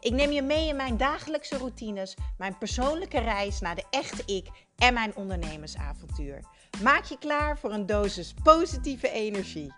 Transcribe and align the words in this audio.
Ik 0.00 0.12
neem 0.12 0.30
je 0.30 0.42
mee 0.42 0.68
in 0.68 0.76
mijn 0.76 0.96
dagelijkse 0.96 1.58
routines, 1.58 2.16
mijn 2.38 2.58
persoonlijke 2.58 3.20
reis 3.20 3.60
naar 3.60 3.74
de 3.74 3.84
echte 3.90 4.22
ik 4.34 4.46
en 4.76 4.94
mijn 4.94 5.16
ondernemersavontuur. 5.16 6.40
Maak 6.82 7.04
je 7.04 7.18
klaar 7.18 7.58
voor 7.58 7.72
een 7.72 7.86
dosis 7.86 8.34
positieve 8.42 9.10
energie. 9.10 9.72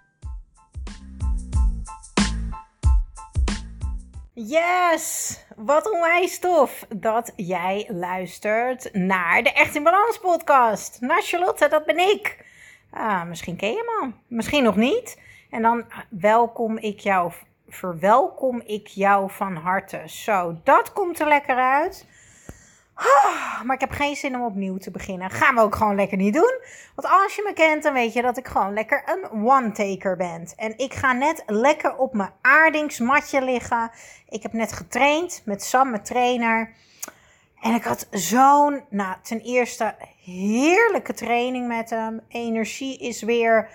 Yes! 4.35 5.39
Wat 5.57 5.93
onwijs 5.93 6.39
tof 6.39 6.87
dat 6.97 7.33
jij 7.37 7.89
luistert 7.89 8.95
naar 8.95 9.43
de 9.43 9.53
Echt 9.53 9.75
in 9.75 9.83
Balans 9.83 10.19
podcast. 10.19 11.01
Nou 11.01 11.23
Charlotte, 11.23 11.69
dat 11.69 11.85
ben 11.85 11.99
ik. 11.99 12.45
Ah, 12.91 13.25
misschien 13.25 13.57
ken 13.57 13.73
je 13.73 14.01
me 14.01 14.13
misschien 14.27 14.63
nog 14.63 14.77
niet. 14.77 15.21
En 15.51 15.63
dan 15.63 15.85
welkom 16.09 16.79
ik 16.79 17.01
jou 17.01 17.33
verwelkom 17.71 18.63
ik 18.67 18.87
jou 18.87 19.31
van 19.31 19.57
harte. 19.57 20.03
Zo, 20.07 20.61
dat 20.65 20.93
komt 20.93 21.21
er 21.21 21.29
lekker 21.29 21.57
uit. 21.57 22.07
Ah, 22.95 23.63
maar 23.63 23.75
ik 23.75 23.81
heb 23.81 23.91
geen 23.91 24.17
zin 24.17 24.35
om 24.35 24.45
opnieuw 24.45 24.77
te 24.77 24.91
beginnen. 24.91 25.31
Gaan 25.31 25.55
we 25.55 25.61
ook 25.61 25.75
gewoon 25.75 25.95
lekker 25.95 26.17
niet 26.17 26.35
doen. 26.35 26.61
Want 26.95 27.15
als 27.23 27.35
je 27.35 27.43
me 27.47 27.53
kent, 27.53 27.83
dan 27.83 27.93
weet 27.93 28.13
je 28.13 28.23
dat 28.23 28.37
ik 28.37 28.49
gewoon 28.49 28.73
lekker 28.73 29.03
een 29.05 29.47
one-taker 29.47 30.17
ben. 30.17 30.49
En 30.57 30.79
ik 30.79 30.95
ga 30.95 31.13
net 31.13 31.43
lekker 31.47 31.97
op 31.97 32.15
mijn 32.15 32.33
aardingsmatje 32.41 33.43
liggen. 33.43 33.91
Ik 34.29 34.43
heb 34.43 34.53
net 34.53 34.73
getraind 34.73 35.43
met 35.45 35.63
Sam, 35.63 35.91
mijn 35.91 36.03
trainer. 36.03 36.75
En 37.61 37.75
ik 37.75 37.85
had 37.85 38.07
zo'n, 38.11 38.85
nou, 38.89 39.17
ten 39.23 39.41
eerste 39.41 39.95
heerlijke 40.25 41.13
training 41.13 41.69
met 41.69 41.91
hem. 41.91 42.21
Energie 42.29 42.99
is 42.99 43.23
weer 43.23 43.69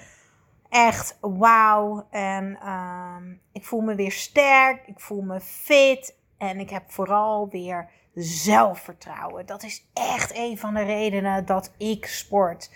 echt 0.75 1.17
wauw. 1.21 2.07
En 2.09 2.59
uh, 2.63 3.15
ik 3.51 3.65
voel 3.65 3.81
me 3.81 3.95
weer 3.95 4.11
sterk. 4.11 4.87
Ik 4.87 4.99
voel 4.99 5.21
me 5.21 5.39
fit. 5.41 6.15
En 6.37 6.59
ik 6.59 6.69
heb 6.69 6.83
vooral 6.91 7.49
weer 7.49 7.89
zelfvertrouwen. 8.13 9.45
Dat 9.45 9.63
is 9.63 9.85
echt 9.93 10.37
een 10.37 10.57
van 10.57 10.73
de 10.73 10.83
redenen 10.83 11.45
dat 11.45 11.71
ik 11.77 12.05
sport. 12.05 12.69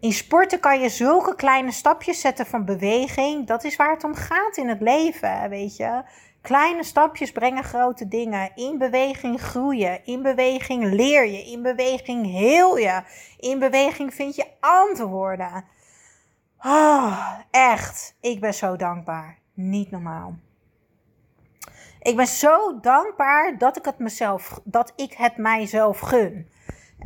In 0.00 0.12
sporten 0.12 0.60
kan 0.60 0.80
je 0.80 0.88
zulke 0.88 1.34
kleine 1.34 1.72
stapjes 1.72 2.20
zetten 2.20 2.46
van 2.46 2.64
beweging. 2.64 3.46
Dat 3.46 3.64
is 3.64 3.76
waar 3.76 3.92
het 3.92 4.04
om 4.04 4.14
gaat 4.14 4.56
in 4.56 4.68
het 4.68 4.80
leven, 4.80 5.48
weet 5.48 5.76
je. 5.76 6.02
Kleine 6.40 6.84
stapjes 6.84 7.32
brengen 7.32 7.64
grote 7.64 8.08
dingen. 8.08 8.50
In 8.54 8.78
beweging 8.78 9.40
groeien. 9.40 10.04
In 10.04 10.22
beweging 10.22 10.84
leer 10.84 11.26
je. 11.26 11.44
In 11.44 11.62
beweging 11.62 12.26
heel 12.26 12.76
je. 12.76 13.02
In 13.38 13.58
beweging 13.58 14.14
vind 14.14 14.36
je 14.36 14.46
antwoorden. 14.60 15.64
Oh, 16.64 17.38
echt. 17.50 18.16
Ik 18.20 18.40
ben 18.40 18.54
zo 18.54 18.76
dankbaar. 18.76 19.38
Niet 19.54 19.90
normaal. 19.90 20.34
Ik 22.00 22.16
ben 22.16 22.26
zo 22.26 22.80
dankbaar 22.80 23.58
dat 23.58 23.76
ik 23.76 23.84
het 23.84 23.98
mezelf, 23.98 24.60
dat 24.64 24.92
ik 24.96 25.12
het 25.12 25.36
mijzelf 25.36 25.98
gun. 25.98 26.50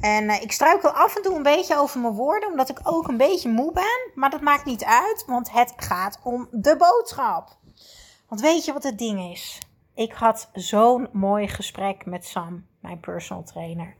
En 0.01 0.25
uh, 0.25 0.43
ik 0.43 0.53
struikel 0.53 0.91
af 0.91 1.17
en 1.17 1.23
toe 1.23 1.37
een 1.37 1.43
beetje 1.43 1.79
over 1.79 2.01
mijn 2.01 2.13
woorden, 2.13 2.51
omdat 2.51 2.69
ik 2.69 2.81
ook 2.83 3.09
een 3.09 3.17
beetje 3.17 3.49
moe 3.49 3.73
ben. 3.73 4.11
Maar 4.15 4.31
dat 4.31 4.41
maakt 4.41 4.65
niet 4.65 4.85
uit, 4.85 5.25
want 5.27 5.51
het 5.51 5.73
gaat 5.77 6.21
om 6.23 6.49
de 6.51 6.77
boodschap. 6.77 7.59
Want 8.29 8.41
weet 8.41 8.65
je 8.65 8.73
wat 8.73 8.83
het 8.83 8.99
ding 8.99 9.33
is? 9.33 9.59
Ik 9.95 10.13
had 10.13 10.51
zo'n 10.53 11.09
mooi 11.13 11.49
gesprek 11.49 12.07
met 12.07 12.27
Sam, 12.27 12.67
mijn 12.81 13.01
personal 13.01 13.43
trainer. 13.43 13.97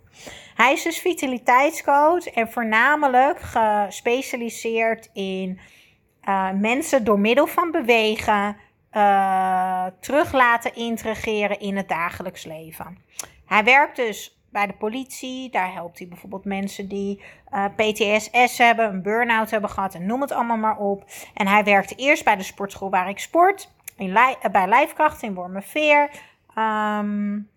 Hij 0.55 0.73
is 0.73 0.83
dus 0.83 0.99
vitaliteitscoach 0.99 2.27
en 2.27 2.53
voornamelijk 2.53 3.41
gespecialiseerd 3.41 5.11
in 5.13 5.59
uh, 6.29 6.51
mensen 6.51 7.05
door 7.05 7.19
middel 7.19 7.47
van 7.47 7.71
bewegen 7.71 8.57
uh, 8.93 9.87
terug 10.01 10.33
laten 10.33 10.75
integreren 10.75 11.61
in 11.61 11.77
het 11.77 11.89
dagelijks 11.89 12.45
leven. 12.45 12.99
Hij 13.47 13.65
werkt 13.65 13.97
dus 13.97 14.41
bij 14.51 14.67
de 14.67 14.73
politie. 14.73 15.51
Daar 15.51 15.73
helpt 15.73 15.99
hij 15.99 16.09
bijvoorbeeld 16.09 16.45
mensen 16.45 16.89
die 16.89 17.23
uh, 17.53 17.65
PTSS 17.77 18.59
hebben, 18.59 18.89
een 18.89 19.03
burn-out 19.03 19.51
hebben 19.51 19.71
gehad 19.71 19.95
en 19.95 20.07
noem 20.07 20.21
het 20.21 20.33
allemaal 20.33 20.57
maar 20.57 20.79
op. 20.79 21.05
En 21.35 21.47
hij 21.47 21.65
werkte 21.65 21.95
eerst 21.95 22.25
bij 22.25 22.37
de 22.37 22.43
sportschool 22.43 22.91
waar 22.91 23.09
ik 23.09 23.19
sport, 23.19 23.71
in, 23.97 24.13
bij 24.53 24.67
Lijfkracht 24.69 25.23
in 25.23 25.35
Wormerveer. 25.35 26.11
Um, 26.59 27.49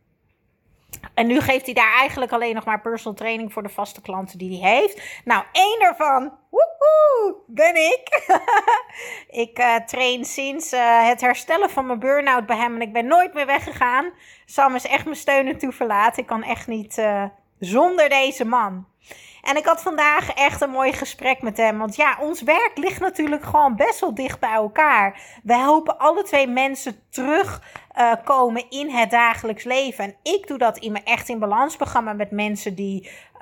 en 1.13 1.27
nu 1.27 1.39
geeft 1.39 1.66
hij 1.66 1.73
daar 1.73 1.94
eigenlijk 1.94 2.31
alleen 2.31 2.55
nog 2.55 2.66
maar 2.66 2.81
personal 2.81 3.17
training 3.17 3.53
voor 3.53 3.63
de 3.63 3.69
vaste 3.69 4.01
klanten 4.01 4.38
die 4.38 4.61
hij 4.61 4.72
heeft. 4.72 5.22
Nou, 5.25 5.44
één 5.51 5.79
daarvan, 5.79 6.38
woehoe, 6.50 7.35
ben 7.47 7.75
ik. 7.75 8.33
ik 9.45 9.59
uh, 9.59 9.75
train 9.75 10.25
sinds 10.25 10.73
uh, 10.73 11.07
het 11.07 11.22
herstellen 11.22 11.69
van 11.69 11.85
mijn 11.85 12.00
burn-out 12.00 12.45
bij 12.45 12.57
hem 12.57 12.75
en 12.75 12.81
ik 12.81 12.94
ben 12.94 13.07
nooit 13.07 13.33
meer 13.33 13.45
weggegaan. 13.45 14.11
Sam 14.45 14.75
is 14.75 14.85
echt 14.88 15.03
mijn 15.03 15.16
steun 15.16 15.47
en 15.47 15.57
toeverlaat. 15.57 16.17
Ik 16.17 16.25
kan 16.25 16.44
echt 16.44 16.67
niet 16.67 16.97
uh, 16.97 17.23
zonder 17.59 18.09
deze 18.09 18.45
man. 18.45 18.88
En 19.41 19.57
ik 19.57 19.66
had 19.66 19.81
vandaag 19.81 20.29
echt 20.33 20.61
een 20.61 20.69
mooi 20.69 20.94
gesprek 20.94 21.41
met 21.41 21.57
hem. 21.57 21.77
Want 21.77 21.95
ja, 21.95 22.17
ons 22.19 22.41
werk 22.41 22.71
ligt 22.75 23.00
natuurlijk 23.00 23.44
gewoon 23.44 23.75
best 23.75 24.00
wel 24.00 24.13
dicht 24.13 24.39
bij 24.39 24.53
elkaar. 24.53 25.21
We 25.44 25.56
helpen 25.56 25.97
alle 25.97 26.23
twee 26.23 26.47
mensen 26.47 27.03
terugkomen 27.09 27.77
uh, 27.99 28.55
in 28.69 28.89
het 28.89 29.11
dagelijks 29.11 29.63
leven. 29.63 30.03
En 30.03 30.15
ik 30.33 30.47
doe 30.47 30.57
dat 30.57 30.77
in 30.77 30.91
mijn 30.91 31.05
Echt 31.05 31.29
in 31.29 31.39
Balans 31.39 31.75
programma 31.75 32.13
met 32.13 32.31
mensen 32.31 32.75
die 32.75 33.09
uh, 33.35 33.41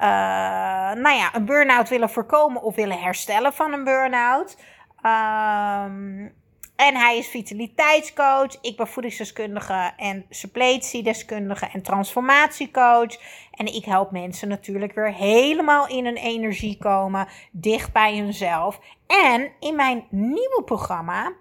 nou 0.94 1.16
ja, 1.16 1.36
een 1.36 1.46
burn-out 1.46 1.90
willen 1.90 2.10
voorkomen 2.10 2.62
of 2.62 2.76
willen 2.76 3.00
herstellen 3.00 3.54
van 3.54 3.74
een 3.74 3.84
burn-out. 3.84 4.58
Um, 5.04 6.36
en 6.78 6.96
hij 6.96 7.18
is 7.18 7.28
vitaliteitscoach. 7.28 8.58
Ik 8.62 8.78
ben 8.78 8.88
voedingsdeskundige 8.88 9.92
en 9.98 10.26
suppletiedeskundige 10.30 11.70
en 11.74 11.82
transformatiecoach. 11.82 13.18
En 13.52 13.66
ik 13.66 13.86
help 13.86 14.12
mensen 14.12 14.48
natuurlijk 14.48 14.94
weer 14.94 15.14
helemaal 15.14 15.88
in 15.88 16.06
hun 16.06 16.16
energie 16.16 16.78
komen, 16.78 17.28
dicht 17.52 17.94
bij 17.94 18.18
hunzelf. 18.18 18.80
En 19.08 19.52
in 19.60 19.76
mijn 19.76 20.06
nieuwe 20.10 20.62
programma, 20.66 21.34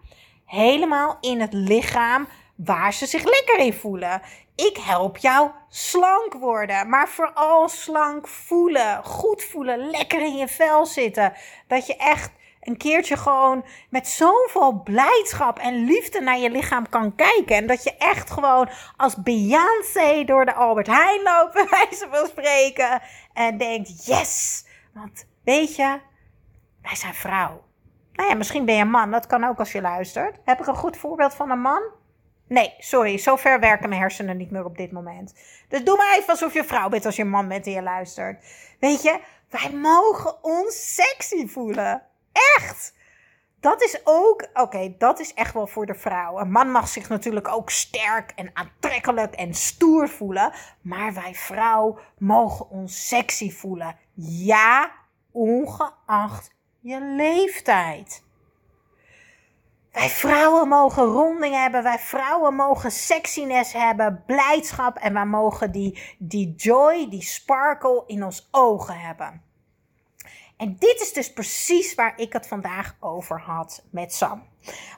helemaal 0.44 1.16
in 1.21 1.41
het 1.41 1.53
lichaam 1.53 2.28
waar 2.56 2.93
ze 2.93 3.06
zich 3.06 3.25
lekker 3.25 3.59
in 3.59 3.72
voelen. 3.72 4.22
Ik 4.55 4.77
help 4.77 5.17
jou 5.17 5.50
slank 5.69 6.33
worden, 6.33 6.89
maar 6.89 7.09
vooral 7.09 7.69
slank 7.69 8.28
voelen, 8.28 9.05
goed 9.05 9.44
voelen, 9.44 9.91
lekker 9.91 10.21
in 10.21 10.37
je 10.37 10.49
vel 10.49 10.87
zitten. 10.87 11.33
Dat 11.67 11.87
je 11.87 11.97
echt 11.97 12.31
een 12.61 12.77
keertje 12.77 13.17
gewoon 13.17 13.65
met 13.91 14.09
zoveel 14.09 14.81
blijdschap 14.84 15.59
en 15.59 15.84
liefde 15.84 16.21
naar 16.21 16.39
je 16.39 16.50
lichaam 16.50 16.89
kan 16.89 17.15
kijken. 17.15 17.56
En 17.56 17.67
dat 17.67 17.83
je 17.84 17.97
echt 17.97 18.31
gewoon 18.31 18.69
als 18.97 19.17
Beyoncé 19.17 20.25
door 20.25 20.44
de 20.44 20.55
Albert 20.55 20.87
Heijn 20.87 21.23
loopt, 21.23 21.53
bij 21.69 21.69
wijze 21.71 22.09
van 22.11 22.27
spreken. 22.27 23.03
En 23.33 23.59
denkt, 23.59 24.06
yes! 24.06 24.65
Want 24.94 25.27
weet 25.44 25.77
je, 25.77 26.00
wij 26.83 26.94
zijn 26.94 27.15
vrouw. 27.15 27.65
Nou 28.12 28.28
ja, 28.28 28.34
misschien 28.34 28.65
ben 28.65 28.75
je 28.75 28.81
een 28.81 28.91
man, 28.91 29.11
dat 29.11 29.27
kan 29.27 29.44
ook 29.44 29.59
als 29.59 29.73
je 29.73 29.81
luistert. 29.81 30.37
Heb 30.44 30.61
ik 30.61 30.67
een 30.67 30.77
goed 30.77 30.97
voorbeeld 30.97 31.34
van 31.34 31.50
een 31.50 31.61
man? 31.61 31.83
Nee, 32.49 32.75
sorry, 32.79 33.19
zo 33.19 33.37
ver 33.37 33.61
werken 33.61 33.89
mijn 33.89 34.01
hersenen 34.01 34.37
niet 34.37 34.51
meer 34.51 34.65
op 34.65 34.77
dit 34.77 34.93
moment. 34.93 35.34
Dus 35.69 35.84
doe 35.84 35.97
maar 35.97 36.17
even 36.17 36.29
alsof 36.29 36.55
je 36.55 36.65
vrouw 36.65 36.89
bent 36.89 37.07
als 37.07 37.17
je 37.17 37.25
man 37.25 37.49
bent 37.49 37.67
en 37.67 37.73
je 37.73 37.83
luistert. 37.83 38.45
Weet 38.81 39.03
je, 39.03 39.20
wij 39.50 39.70
mogen 39.73 40.44
ons 40.44 40.94
sexy 40.94 41.47
voelen. 41.47 42.03
Echt! 42.56 42.94
Dat 43.61 43.82
is 43.82 44.00
ook, 44.05 44.49
oké, 44.55 44.94
dat 44.99 45.20
is 45.20 45.35
echt 45.35 45.55
wel 45.55 45.67
voor 45.67 45.87
de 45.87 45.94
vrouw. 45.94 46.38
Een 46.38 46.50
man 46.50 46.70
mag 46.70 46.88
zich 46.88 47.09
natuurlijk 47.09 47.49
ook 47.49 47.70
sterk 47.70 48.32
en 48.35 48.50
aantrekkelijk 48.53 49.35
en 49.35 49.55
stoer 49.55 50.09
voelen. 50.09 50.53
Maar 50.81 51.15
wij 51.15 51.35
vrouw 51.35 51.99
mogen 52.19 52.70
ons 52.70 53.09
sexy 53.09 53.50
voelen. 53.53 53.97
Ja, 54.15 54.93
ongeacht 55.32 56.55
je 56.81 57.00
leeftijd. 57.00 58.25
Wij 59.96 60.08
vrouwen 60.08 60.69
mogen 60.69 61.04
ronding 61.04 61.54
hebben, 61.54 61.82
wij 61.82 61.98
vrouwen 61.98 62.54
mogen 62.54 62.90
sexiness 62.90 63.72
hebben, 63.72 64.22
blijdschap 64.26 64.96
en 64.96 65.14
wij 65.14 65.25
mogen 65.25 65.72
die, 65.72 66.16
die 66.19 66.54
joy, 66.56 67.08
die 67.08 67.22
sparkle 67.22 68.02
in 68.06 68.25
ons 68.25 68.48
ogen 68.50 68.98
hebben. 68.98 69.43
En 70.56 70.76
dit 70.78 71.00
is 71.00 71.12
dus 71.12 71.32
precies 71.32 71.94
waar 71.94 72.12
ik 72.16 72.32
het 72.32 72.48
vandaag 72.48 72.96
over 73.00 73.40
had 73.40 73.84
met 73.90 74.14
Sam. 74.14 74.43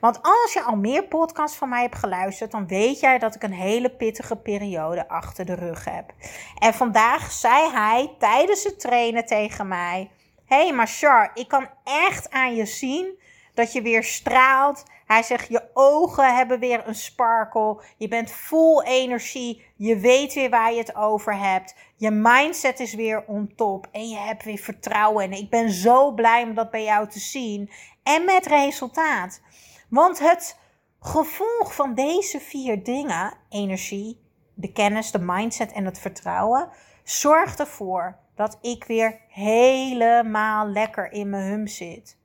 Want 0.00 0.22
als 0.22 0.52
je 0.52 0.62
al 0.62 0.76
meer 0.76 1.04
podcasts 1.04 1.56
van 1.56 1.68
mij 1.68 1.82
hebt 1.82 1.98
geluisterd, 1.98 2.50
dan 2.50 2.66
weet 2.66 3.00
jij 3.00 3.18
dat 3.18 3.34
ik 3.34 3.42
een 3.42 3.52
hele 3.52 3.90
pittige 3.90 4.36
periode 4.36 5.08
achter 5.08 5.44
de 5.44 5.54
rug 5.54 5.84
heb. 5.84 6.12
En 6.58 6.74
vandaag 6.74 7.30
zei 7.32 7.70
hij 7.70 8.14
tijdens 8.18 8.64
het 8.64 8.80
trainen 8.80 9.26
tegen 9.26 9.68
mij: 9.68 10.10
Hé, 10.44 10.56
hey, 10.56 10.72
maar 10.72 10.88
Char, 10.88 11.30
ik 11.34 11.48
kan 11.48 11.68
echt 11.84 12.30
aan 12.30 12.54
je 12.54 12.66
zien 12.66 13.26
dat 13.58 13.72
je 13.72 13.82
weer 13.82 14.05
straalt. 14.05 14.84
Hij 15.06 15.22
zegt, 15.22 15.49
je 15.49 15.70
ogen 15.75 16.37
hebben 16.37 16.58
weer 16.58 16.88
een 16.88 16.94
sparkle. 16.94 17.82
Je 17.96 18.08
bent 18.08 18.31
vol 18.31 18.82
energie. 18.82 19.64
Je 19.76 19.99
weet 19.99 20.34
weer 20.34 20.50
waar 20.50 20.72
je 20.72 20.78
het 20.78 20.94
over 20.94 21.38
hebt. 21.38 21.75
Je 21.96 22.10
mindset 22.10 22.81
is 22.81 22.94
weer 22.94 23.25
on 23.26 23.52
top. 23.56 23.88
En 23.93 24.08
je 24.08 24.16
hebt 24.16 24.44
weer 24.44 24.58
vertrouwen. 24.58 25.25
En 25.25 25.32
ik 25.32 25.50
ben 25.50 25.70
zo 25.70 26.12
blij 26.12 26.43
om 26.43 26.55
dat 26.55 26.70
bij 26.70 26.84
jou 26.84 27.08
te 27.08 27.19
zien. 27.19 27.70
En 28.02 28.25
met 28.25 28.46
resultaat. 28.46 29.40
Want 29.88 30.19
het 30.19 30.58
gevolg 31.00 31.75
van 31.75 31.94
deze 31.94 32.40
vier 32.40 32.82
dingen, 32.84 33.34
energie, 33.49 34.20
de 34.55 34.72
kennis, 34.72 35.10
de 35.10 35.20
mindset 35.20 35.72
en 35.72 35.84
het 35.84 35.99
vertrouwen, 35.99 36.69
zorgt 37.05 37.60
ervoor 37.60 38.19
dat 38.34 38.58
ik 38.60 38.84
weer 38.84 39.20
helemaal 39.28 40.66
lekker 40.66 41.12
in 41.12 41.31
mijn 41.31 41.50
hum 41.50 41.66
zit. 41.66 42.19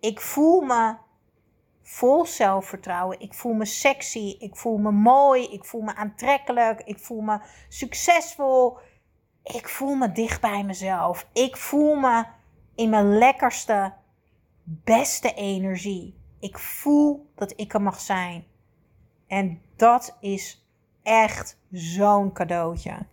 Ik 0.00 0.20
voel 0.20 0.60
me 0.60 0.96
vol 1.82 2.26
zelfvertrouwen. 2.26 3.20
Ik 3.20 3.34
voel 3.34 3.52
me 3.52 3.64
sexy. 3.64 4.36
Ik 4.38 4.56
voel 4.56 4.76
me 4.76 4.90
mooi. 4.90 5.44
Ik 5.44 5.64
voel 5.64 5.80
me 5.80 5.94
aantrekkelijk. 5.94 6.80
Ik 6.80 6.98
voel 6.98 7.20
me 7.20 7.40
succesvol. 7.68 8.78
Ik 9.42 9.68
voel 9.68 9.94
me 9.94 10.12
dicht 10.12 10.40
bij 10.40 10.64
mezelf. 10.64 11.28
Ik 11.32 11.56
voel 11.56 11.94
me 11.94 12.24
in 12.74 12.90
mijn 12.90 13.18
lekkerste, 13.18 13.92
beste 14.64 15.34
energie. 15.34 16.18
Ik 16.40 16.58
voel 16.58 17.30
dat 17.34 17.52
ik 17.56 17.74
er 17.74 17.82
mag 17.82 18.00
zijn. 18.00 18.46
En 19.26 19.62
dat 19.76 20.16
is 20.20 20.66
echt 21.02 21.58
zo'n 21.70 22.32
cadeautje. 22.32 23.06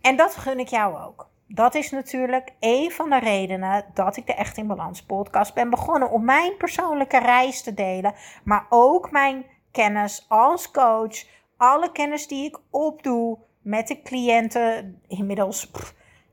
En 0.00 0.16
dat 0.16 0.36
gun 0.36 0.58
ik 0.58 0.68
jou 0.68 0.98
ook 1.04 1.28
dat 1.46 1.74
is 1.74 1.90
natuurlijk 1.90 2.52
een 2.60 2.90
van 2.90 3.10
de 3.10 3.18
redenen 3.18 3.84
dat 3.94 4.16
ik 4.16 4.26
de 4.26 4.34
Echt 4.34 4.56
in 4.56 4.66
Balans 4.66 5.02
podcast 5.02 5.54
ben 5.54 5.70
begonnen. 5.70 6.10
Om 6.10 6.24
mijn 6.24 6.56
persoonlijke 6.56 7.18
reis 7.18 7.62
te 7.62 7.74
delen, 7.74 8.14
maar 8.44 8.66
ook 8.68 9.10
mijn 9.10 9.44
kennis 9.70 10.24
als 10.28 10.70
coach. 10.70 11.24
Alle 11.56 11.92
kennis 11.92 12.26
die 12.26 12.44
ik 12.44 12.58
opdoe 12.70 13.38
met 13.62 13.88
de 13.88 14.02
cliënten. 14.02 15.00
Inmiddels, 15.08 15.70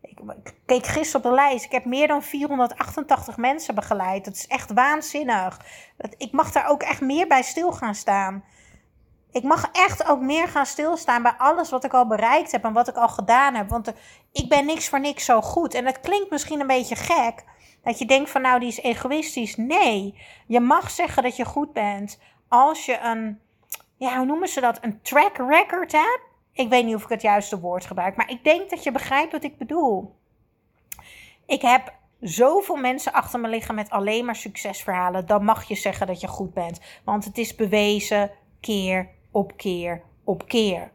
ik 0.02 0.20
keek 0.66 0.86
gisteren 0.86 1.26
op 1.26 1.32
de 1.32 1.36
lijst. 1.36 1.66
Ik 1.66 1.72
heb 1.72 1.86
meer 1.86 2.08
dan 2.08 2.24
488 2.24 3.38
mensen 3.38 3.76
begeleid. 3.76 4.26
Dat 4.26 4.36
is 4.36 4.48
echt 4.48 4.74
waanzinnig. 4.74 5.60
Ik 6.18 6.32
mag 6.32 6.52
daar 6.52 6.70
ook 6.70 6.84
echt 6.84 7.02
meer 7.02 7.28
bij 7.28 7.42
stil 7.42 7.72
gaan 7.72 7.96
staan. 7.96 8.44
Ik 9.34 9.44
mag 9.44 9.70
echt 9.72 10.08
ook 10.08 10.20
meer 10.20 10.48
gaan 10.48 10.66
stilstaan 10.66 11.22
bij 11.22 11.34
alles 11.38 11.70
wat 11.70 11.84
ik 11.84 11.94
al 11.94 12.08
bereikt 12.08 12.52
heb 12.52 12.64
en 12.64 12.74
wat 12.74 12.88
ik 12.88 12.96
al 12.96 13.08
gedaan 13.08 13.56
heb. 13.56 13.70
Want 13.70 13.94
ik 14.32 14.50
ben 14.50 14.66
niks 14.66 14.90
voor 14.90 15.00
niks 15.00 15.26
zo 15.26 15.42
goed. 15.42 15.74
En 15.74 15.86
het 15.86 16.00
klinkt 16.00 16.30
misschien 16.30 16.60
een 16.60 16.68
beetje 16.68 16.96
gek. 16.96 17.44
Dat 17.84 18.00
je 18.00 18.06
denkt 18.06 18.30
van 18.30 18.42
nou, 18.42 18.60
die 18.60 18.68
is 18.68 18.82
egoïstisch. 18.82 19.56
Nee, 19.56 20.20
je 20.48 20.60
mag 20.60 20.90
zeggen 20.90 21.24
dat 21.24 21.36
je 21.36 21.46
goed 21.46 21.74
bent. 21.74 22.20
Als 22.48 22.86
je 22.86 23.00
een, 23.00 23.40
ja, 23.98 24.18
hoe 24.18 24.26
noemen 24.26 24.48
ze 24.48 24.62
dat? 24.62 24.78
Een 24.82 25.02
track 25.02 25.38
record 25.38 25.92
hebt. 25.92 26.22
Ik 26.52 26.70
weet 26.70 26.86
niet 26.86 26.96
of 26.96 27.04
ik 27.04 27.10
het 27.10 27.22
juiste 27.22 27.60
woord 27.60 27.86
gebruik. 27.86 28.16
Maar 28.16 28.30
ik 28.30 28.44
denk 28.44 28.70
dat 28.70 28.84
je 28.84 28.92
begrijpt 28.92 29.32
wat 29.32 29.44
ik 29.44 29.58
bedoel. 29.58 30.16
Ik 31.46 31.62
heb 31.62 31.94
zoveel 32.20 32.76
mensen 32.76 33.14
achter 33.14 33.40
me 33.40 33.48
liggen 33.48 33.76
met 33.76 33.90
alleen 33.90 34.26
maar 34.26 34.36
succesverhalen. 34.36 35.26
Dan 35.26 35.44
mag 35.44 35.64
je 35.64 35.76
zeggen 35.76 36.08
dat 36.08 36.22
je 36.22 36.28
goed 36.28 36.54
bent. 36.54 36.80
Want 37.04 37.26
het 37.26 37.38
is 37.38 37.56
bewezen 37.56 38.32
keer 38.60 39.10
op 39.34 39.58
keer 39.58 40.02
op 40.24 40.48
keer. 40.48 40.92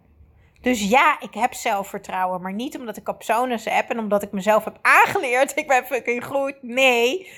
Dus 0.61 0.89
ja, 0.89 1.21
ik 1.21 1.35
heb 1.35 1.55
zelfvertrouwen, 1.55 2.41
maar 2.41 2.53
niet 2.53 2.79
omdat 2.79 2.97
ik 2.97 3.09
op 3.09 3.23
zones 3.23 3.65
heb 3.65 3.91
en 3.91 3.99
omdat 3.99 4.23
ik 4.23 4.33
mezelf 4.33 4.65
heb 4.65 4.79
aangeleerd. 4.83 5.57
Ik 5.59 5.67
ben 5.67 5.87
fucking 5.87 6.25
goed. 6.25 6.55
Nee, 6.63 7.31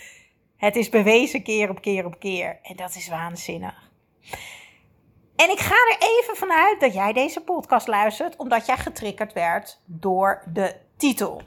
het 0.56 0.76
is 0.76 0.88
bewezen 0.88 1.42
keer 1.42 1.70
op 1.70 1.80
keer 1.80 2.04
op 2.04 2.18
keer. 2.18 2.58
En 2.62 2.76
dat 2.76 2.94
is 2.94 3.08
waanzinnig. 3.08 3.90
En 5.36 5.50
ik 5.50 5.58
ga 5.58 5.74
er 5.74 5.96
even 5.98 6.36
vanuit 6.36 6.80
dat 6.80 6.94
jij 6.94 7.12
deze 7.12 7.40
podcast 7.40 7.86
luistert, 7.86 8.36
omdat 8.36 8.66
jij 8.66 8.76
getriggerd 8.76 9.32
werd 9.32 9.80
door 9.84 10.42
de 10.52 10.76
titel. 10.96 11.42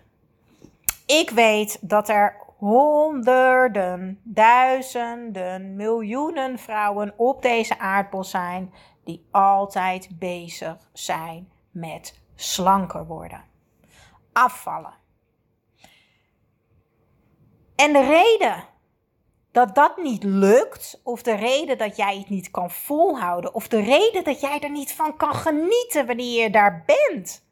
Ik 1.05 1.29
weet 1.29 1.77
dat 1.81 2.09
er 2.09 2.37
honderden, 2.57 4.19
duizenden, 4.23 5.75
miljoenen 5.75 6.59
vrouwen 6.59 7.13
op 7.17 7.41
deze 7.41 7.79
aardbol 7.79 8.23
zijn 8.23 8.73
die 9.03 9.25
altijd 9.31 10.09
bezig 10.19 10.77
zijn 10.93 11.51
met 11.71 12.21
slanker 12.35 13.05
worden. 13.05 13.43
Afvallen. 14.33 14.93
En 17.75 17.93
de 17.93 18.05
reden 18.05 18.63
dat 19.51 19.75
dat 19.75 19.97
niet 19.97 20.23
lukt, 20.23 21.01
of 21.03 21.21
de 21.23 21.35
reden 21.35 21.77
dat 21.77 21.95
jij 21.95 22.17
het 22.17 22.29
niet 22.29 22.51
kan 22.51 22.71
volhouden, 22.71 23.53
of 23.53 23.67
de 23.67 23.81
reden 23.81 24.23
dat 24.23 24.41
jij 24.41 24.59
er 24.59 24.71
niet 24.71 24.93
van 24.93 25.17
kan 25.17 25.35
genieten 25.35 26.05
wanneer 26.05 26.43
je 26.43 26.49
daar 26.49 26.83
bent, 26.85 27.43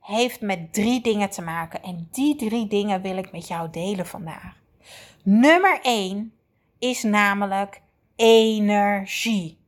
heeft 0.00 0.40
met 0.40 0.72
drie 0.72 1.00
dingen 1.00 1.30
te 1.30 1.42
maken. 1.42 1.82
En 1.82 2.08
die 2.10 2.36
drie 2.36 2.66
dingen 2.66 3.02
wil 3.02 3.16
ik 3.16 3.32
met 3.32 3.48
jou 3.48 3.70
delen 3.70 4.06
vandaag. 4.06 4.56
Nummer 5.22 5.80
één 5.82 6.34
is 6.78 7.02
namelijk 7.02 7.80
energie. 8.16 9.63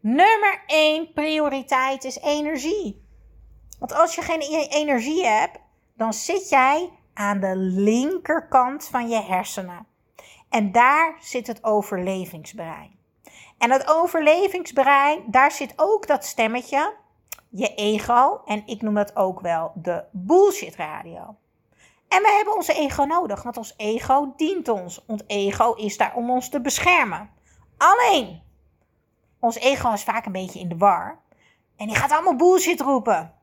Nummer 0.00 0.62
1 0.66 1.12
prioriteit 1.12 2.04
is 2.04 2.18
energie. 2.18 3.04
Want 3.78 3.94
als 3.94 4.14
je 4.14 4.22
geen 4.22 4.40
e- 4.40 4.68
energie 4.68 5.26
hebt, 5.26 5.58
dan 5.94 6.12
zit 6.12 6.48
jij 6.48 6.90
aan 7.14 7.40
de 7.40 7.56
linkerkant 7.56 8.88
van 8.88 9.08
je 9.08 9.22
hersenen. 9.22 9.86
En 10.48 10.72
daar 10.72 11.16
zit 11.20 11.46
het 11.46 11.64
overlevingsbrein. 11.64 12.98
En 13.58 13.70
het 13.70 13.88
overlevingsbrein, 13.88 15.22
daar 15.26 15.52
zit 15.52 15.72
ook 15.76 16.06
dat 16.06 16.24
stemmetje, 16.24 16.94
je 17.48 17.74
ego. 17.74 18.40
En 18.44 18.62
ik 18.66 18.82
noem 18.82 18.94
dat 18.94 19.16
ook 19.16 19.40
wel 19.40 19.72
de 19.74 20.04
bullshit 20.10 20.76
radio. 20.76 21.36
En 22.08 22.22
we 22.22 22.34
hebben 22.36 22.56
onze 22.56 22.74
ego 22.74 23.04
nodig, 23.04 23.42
want 23.42 23.56
ons 23.56 23.74
ego 23.76 24.32
dient 24.36 24.68
ons. 24.68 25.04
Ons 25.06 25.22
ego 25.26 25.72
is 25.72 25.96
daar 25.96 26.14
om 26.14 26.30
ons 26.30 26.48
te 26.48 26.60
beschermen. 26.60 27.30
Alleen, 27.76 28.42
ons 29.40 29.56
ego 29.56 29.92
is 29.92 30.02
vaak 30.02 30.26
een 30.26 30.32
beetje 30.32 30.60
in 30.60 30.68
de 30.68 30.76
war. 30.76 31.18
En 31.76 31.86
die 31.86 31.96
gaat 31.96 32.12
allemaal 32.12 32.36
bullshit 32.36 32.80
roepen. 32.80 33.34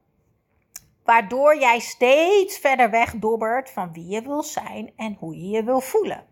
Waardoor 1.04 1.60
jij 1.60 1.80
steeds 1.80 2.58
verder 2.58 2.90
weg 2.90 3.16
dobbert 3.16 3.70
van 3.70 3.94
wie 3.94 4.08
je 4.08 4.22
wil 4.22 4.44
zijn 4.44 4.92
en 4.96 5.16
hoe 5.20 5.36
je 5.36 5.50
je 5.50 5.64
wil 5.64 5.82
voelen. 5.82 6.26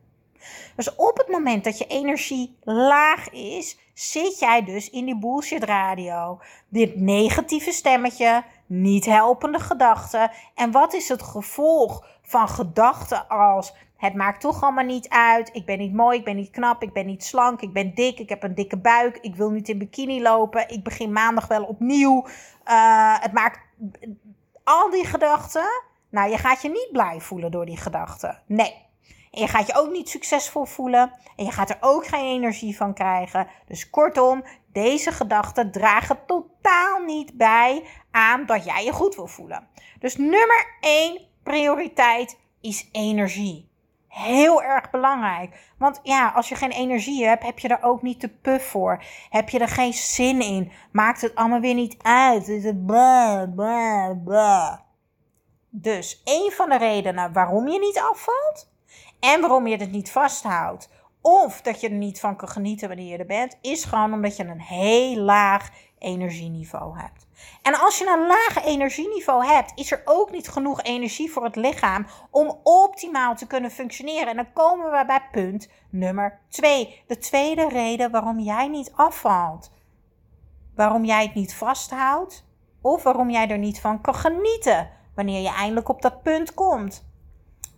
Dus 0.76 0.96
op 0.96 1.18
het 1.18 1.28
moment 1.28 1.64
dat 1.64 1.78
je 1.78 1.88
energie 1.88 2.58
laag 2.64 3.30
is, 3.30 3.78
zit 3.94 4.40
jij 4.40 4.64
dus 4.64 4.90
in 4.90 5.06
die 5.06 5.20
bullshit 5.20 5.64
radio. 5.64 6.40
Dit 6.70 6.96
negatieve 6.96 7.72
stemmetje, 7.72 8.44
niet 8.66 9.06
helpende 9.06 9.60
gedachten. 9.60 10.32
En 10.56 10.72
wat 10.72 10.94
is 10.94 11.10
het 11.10 11.22
gevolg 11.22 12.08
van 12.26 12.48
gedachten 12.50 13.28
als 13.28 13.74
het 13.98 14.16
maakt 14.16 14.42
toch 14.42 14.64
allemaal 14.64 14.86
niet 14.86 15.10
uit. 15.10 15.50
Ik 15.54 15.66
ben 15.66 15.78
niet 15.78 15.94
mooi, 15.94 16.18
ik 16.18 16.24
ben 16.24 16.36
niet 16.36 16.50
knap, 16.50 16.84
ik 16.84 16.94
ben 16.94 17.06
niet 17.06 17.24
slank, 17.24 17.62
ik 17.62 17.74
ben 17.74 17.94
dik, 17.94 18.20
ik 18.20 18.30
heb 18.30 18.44
een 18.44 18.56
dikke 18.56 18.78
buik, 18.78 19.18
ik 19.18 19.36
wil 19.36 19.50
niet 19.50 19.70
in 19.70 19.78
bikini 19.78 20.22
lopen, 20.22 20.70
ik 20.70 20.84
begin 20.84 21.12
maandag 21.12 21.48
wel 21.48 21.64
opnieuw. 21.64 22.26
Uh, 22.68 23.22
het 23.22 23.32
maakt 23.32 23.60
al 24.64 24.90
die 24.90 25.06
gedachten. 25.06 25.84
Nou, 26.10 26.30
je 26.30 26.38
gaat 26.38 26.62
je 26.62 26.70
niet 26.70 26.90
blij 26.92 27.20
voelen 27.20 27.52
door 27.52 27.66
die 27.66 27.78
gedachten. 27.78 28.42
Nee. 28.46 28.84
En 29.32 29.42
je 29.42 29.48
gaat 29.48 29.68
je 29.68 29.76
ook 29.76 29.92
niet 29.92 30.10
succesvol 30.10 30.66
voelen. 30.66 31.12
En 31.36 31.46
je 31.46 31.52
gaat 31.52 31.70
er 31.70 31.78
ook 31.80 32.08
geen 32.08 32.26
energie 32.26 32.78
van 32.78 32.94
krijgen. 32.94 33.48
Dus 33.68 33.90
kortom, 33.90 34.44
deze 34.72 35.12
gedachten 35.12 35.72
dragen 35.72 36.20
totaal 36.26 37.00
niet 37.06 37.38
bij 37.38 37.84
aan 38.12 38.46
dat 38.46 38.66
jij 38.66 38.84
je 38.84 38.92
goed 38.92 39.16
wil 39.16 39.28
voelen. 39.28 39.68
Dus 40.00 40.16
nummer 40.16 40.78
1 40.80 41.22
prioriteit 41.46 42.38
is 42.62 42.90
energie 42.92 43.74
heel 44.16 44.64
erg 44.64 44.90
belangrijk. 44.90 45.74
Want 45.78 46.00
ja, 46.04 46.32
als 46.36 46.50
je 46.50 46.56
geen 46.56 46.72
energie 46.72 47.26
hebt, 47.26 47.44
heb 47.44 47.60
je 47.60 47.68
er 47.68 47.84
ook 47.84 48.02
niet 48.02 48.22
de 48.22 48.30
puff 48.30 48.70
voor. 48.70 49.04
Heb 49.30 49.50
je 49.50 49.60
er 49.60 49.68
geen 49.68 49.94
zin 49.94 50.42
in, 50.42 50.72
maakt 50.92 51.22
het 51.22 51.36
allemaal 51.36 51.60
weer 51.60 51.74
niet 51.74 51.96
uit. 52.02 52.48
Het. 52.48 52.88
Dus 55.70 56.22
een 56.24 56.52
van 56.52 56.70
de 56.70 56.78
redenen 56.78 57.34
waarom 57.34 57.68
je 57.68 57.80
niet 57.80 58.00
afvalt 58.00 58.72
en 59.20 59.42
waarom 59.42 59.68
je 59.68 59.78
het 59.78 59.92
niet 59.92 60.12
vasthoudt, 60.12 60.90
of 61.22 61.62
dat 61.62 61.82
je 61.82 61.90
er 61.90 61.96
niet 61.96 62.20
van 62.20 62.36
kan 62.36 62.50
genieten 62.50 62.88
wanneer 62.88 63.12
je 63.12 63.18
er 63.18 63.26
bent, 63.26 63.58
is 63.62 63.84
gewoon 63.84 64.14
omdat 64.14 64.38
je 64.38 64.44
een 64.44 64.62
heel 64.62 65.16
laag 65.16 65.70
energieniveau 66.00 67.00
hebt. 67.00 67.28
En 67.62 67.80
als 67.80 67.98
je 67.98 68.08
een 68.08 68.28
laag 68.28 68.66
energieniveau 68.66 69.46
hebt, 69.46 69.72
is 69.76 69.92
er 69.92 70.02
ook 70.06 70.32
niet 70.32 70.48
genoeg 70.48 70.82
energie 70.82 71.32
voor 71.32 71.44
het 71.44 71.56
lichaam 71.56 72.06
om 72.32 72.60
optimaal 72.64 73.36
te 73.36 73.48
kunnen 73.48 73.72
functioneren. 73.72 74.28
En 74.28 74.36
dan 74.36 74.54
komen 74.54 74.92
we 74.92 75.04
bij 75.06 75.22
punt 75.32 75.70
nummer 75.90 76.40
2. 76.50 77.04
De 77.08 77.18
tweede 77.18 77.70
reden 77.70 78.12
waarom 78.12 78.40
jij 78.40 78.68
niet 78.68 78.92
afvalt. 78.96 79.72
Waarom 80.76 81.06
jij 81.06 81.24
het 81.24 81.34
niet 81.34 81.56
vasthoudt 81.56 82.46
of 82.82 83.04
waarom 83.04 83.30
jij 83.30 83.50
er 83.50 83.58
niet 83.58 83.80
van 83.80 84.02
kan 84.02 84.16
genieten 84.16 84.90
wanneer 85.16 85.42
je 85.42 85.54
eindelijk 85.54 85.90
op 85.90 86.02
dat 86.02 86.22
punt 86.24 86.54
komt. 86.54 87.06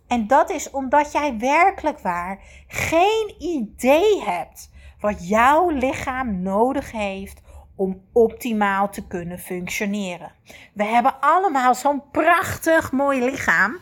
En 0.06 0.26
dat 0.26 0.50
is 0.50 0.70
omdat 0.70 1.12
jij 1.12 1.38
werkelijk 1.38 1.98
waar 1.98 2.40
geen 2.66 3.34
idee 3.38 4.22
hebt 4.22 4.70
wat 5.00 5.28
jouw 5.28 5.68
lichaam 5.68 6.42
nodig 6.42 6.92
heeft 6.92 7.40
om 7.78 8.02
optimaal 8.12 8.90
te 8.90 9.06
kunnen 9.06 9.38
functioneren. 9.38 10.32
We 10.72 10.84
hebben 10.84 11.20
allemaal 11.20 11.74
zo'n 11.74 12.10
prachtig 12.10 12.92
mooi 12.92 13.24
lichaam. 13.24 13.78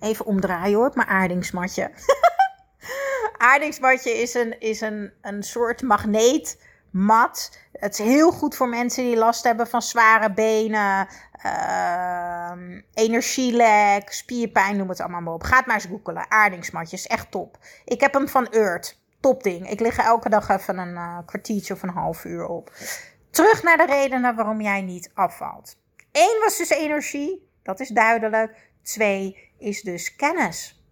Even 0.00 0.26
omdraaien 0.26 0.76
hoor, 0.76 0.90
mijn 0.94 1.08
aardingsmatje. 1.08 1.90
aardingsmatje 3.52 4.10
is 4.10 4.34
een, 4.34 4.60
is 4.60 4.80
een, 4.80 5.12
een 5.22 5.42
soort 5.42 5.82
magneetmat. 5.82 7.58
Het 7.72 7.92
is 7.92 8.06
heel 8.06 8.32
goed 8.32 8.56
voor 8.56 8.68
mensen 8.68 9.04
die 9.04 9.16
last 9.16 9.44
hebben 9.44 9.66
van 9.66 9.82
zware 9.82 10.32
benen, 10.32 11.08
uh, 11.44 12.52
energielek, 12.94 14.12
spierpijn, 14.12 14.76
noem 14.76 14.88
het 14.88 15.00
allemaal 15.00 15.20
maar 15.20 15.34
op. 15.34 15.42
Ga 15.42 15.62
maar 15.66 15.74
eens 15.74 15.84
googelen. 15.84 16.30
Aardingsmatjes, 16.30 17.06
echt 17.06 17.30
top. 17.30 17.58
Ik 17.84 18.00
heb 18.00 18.12
hem 18.12 18.28
van 18.28 18.46
Earth 18.46 18.99
topding. 19.20 19.70
Ik 19.70 19.80
lig 19.80 19.98
elke 19.98 20.28
dag 20.28 20.48
even 20.48 20.78
een 20.78 20.94
uh, 20.94 21.18
kwartiertje 21.26 21.74
of 21.74 21.82
een 21.82 21.88
half 21.88 22.24
uur 22.24 22.46
op. 22.46 22.72
Terug 23.30 23.62
naar 23.62 23.76
de 23.76 23.86
redenen 23.86 24.36
waarom 24.36 24.60
jij 24.60 24.82
niet 24.82 25.10
afvalt. 25.14 25.76
Eén 26.12 26.40
was 26.40 26.56
dus 26.56 26.70
energie, 26.70 27.48
dat 27.62 27.80
is 27.80 27.88
duidelijk. 27.88 28.68
Twee 28.82 29.52
is 29.58 29.82
dus 29.82 30.16
kennis. 30.16 30.84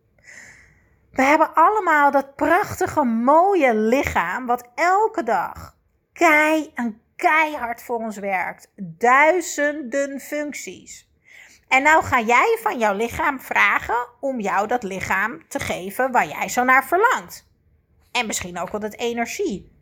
We 1.11 1.23
hebben 1.23 1.55
allemaal 1.55 2.11
dat 2.11 2.37
prachtige, 2.37 3.05
mooie 3.05 3.75
lichaam 3.75 4.47
wat 4.47 4.69
elke 4.75 5.23
dag 5.23 5.77
kei 6.13 6.71
en 6.75 7.01
keihard 7.17 7.83
voor 7.83 7.97
ons 7.97 8.19
werkt. 8.19 8.73
Duizenden 8.77 10.21
functies. 10.21 11.09
En 11.69 11.83
nou 11.83 12.05
ga 12.05 12.21
jij 12.21 12.59
van 12.63 12.79
jouw 12.79 12.95
lichaam 12.95 13.41
vragen 13.41 14.09
om 14.21 14.41
jou 14.41 14.67
dat 14.67 14.83
lichaam 14.83 15.49
te 15.49 15.59
geven 15.59 16.13
waar 16.13 16.27
jij 16.27 16.49
zo 16.49 16.65
naar 16.65 16.85
verlangt. 16.85 17.48
En 18.19 18.27
misschien 18.27 18.59
ook 18.59 18.71
wel 18.71 18.81
het 18.81 18.99
energie. 18.99 19.73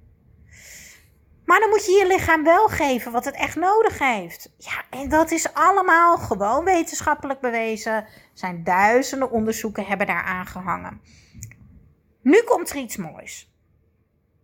Maar 1.44 1.60
dan 1.60 1.68
moet 1.68 1.86
je 1.86 1.92
je 1.92 2.06
lichaam 2.06 2.44
wel 2.44 2.68
geven 2.68 3.12
wat 3.12 3.24
het 3.24 3.34
echt 3.34 3.56
nodig 3.56 3.98
heeft. 3.98 4.54
Ja, 4.58 4.84
en 4.90 5.08
dat 5.08 5.30
is 5.30 5.52
allemaal 5.54 6.18
gewoon 6.18 6.64
wetenschappelijk 6.64 7.40
bewezen. 7.40 7.92
Er 7.92 8.08
zijn 8.32 8.64
duizenden 8.64 9.30
onderzoeken 9.30 9.86
hebben 9.86 10.06
daar 10.06 10.22
aangehangen. 10.22 11.00
Nu 12.22 12.42
komt 12.42 12.70
er 12.70 12.76
iets 12.76 12.96
moois. 12.96 13.54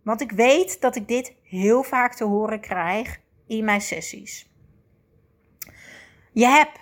Want 0.03 0.21
ik 0.21 0.31
weet 0.31 0.81
dat 0.81 0.95
ik 0.95 1.07
dit 1.07 1.33
heel 1.43 1.83
vaak 1.83 2.13
te 2.13 2.23
horen 2.23 2.59
krijg 2.59 3.19
in 3.47 3.65
mijn 3.65 3.81
sessies. 3.81 4.51
Je 6.31 6.45
hebt 6.45 6.79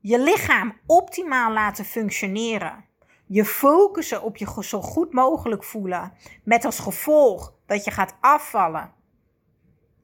je 0.00 0.18
lichaam 0.18 0.80
optimaal 0.86 1.52
laten 1.52 1.84
functioneren 1.84 2.84
je 3.32 3.44
focussen 3.44 4.22
op 4.22 4.36
je 4.36 4.64
zo 4.64 4.80
goed 4.80 5.12
mogelijk 5.12 5.64
voelen. 5.64 6.12
Met 6.44 6.64
als 6.64 6.78
gevolg 6.78 7.54
dat 7.66 7.84
je 7.84 7.90
gaat 7.90 8.16
afvallen. 8.20 8.92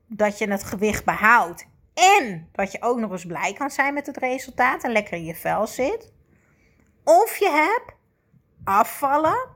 Dat 0.07 0.39
je 0.39 0.51
het 0.51 0.65
gewicht 0.65 1.05
behoudt. 1.05 1.67
En 1.95 2.49
dat 2.53 2.73
je 2.73 2.83
ook 2.83 2.99
nog 2.99 3.11
eens 3.11 3.27
blij 3.27 3.53
kan 3.53 3.71
zijn 3.71 3.95
met 3.95 4.07
het 4.07 4.17
resultaat 4.17 4.85
en 4.85 4.93
lekker 4.93 5.13
in 5.17 5.25
je 5.25 5.35
vel 5.35 5.67
zit. 5.67 6.13
Of 7.05 7.37
je 7.37 7.51
hebt 7.51 7.97
afvallen, 8.65 9.49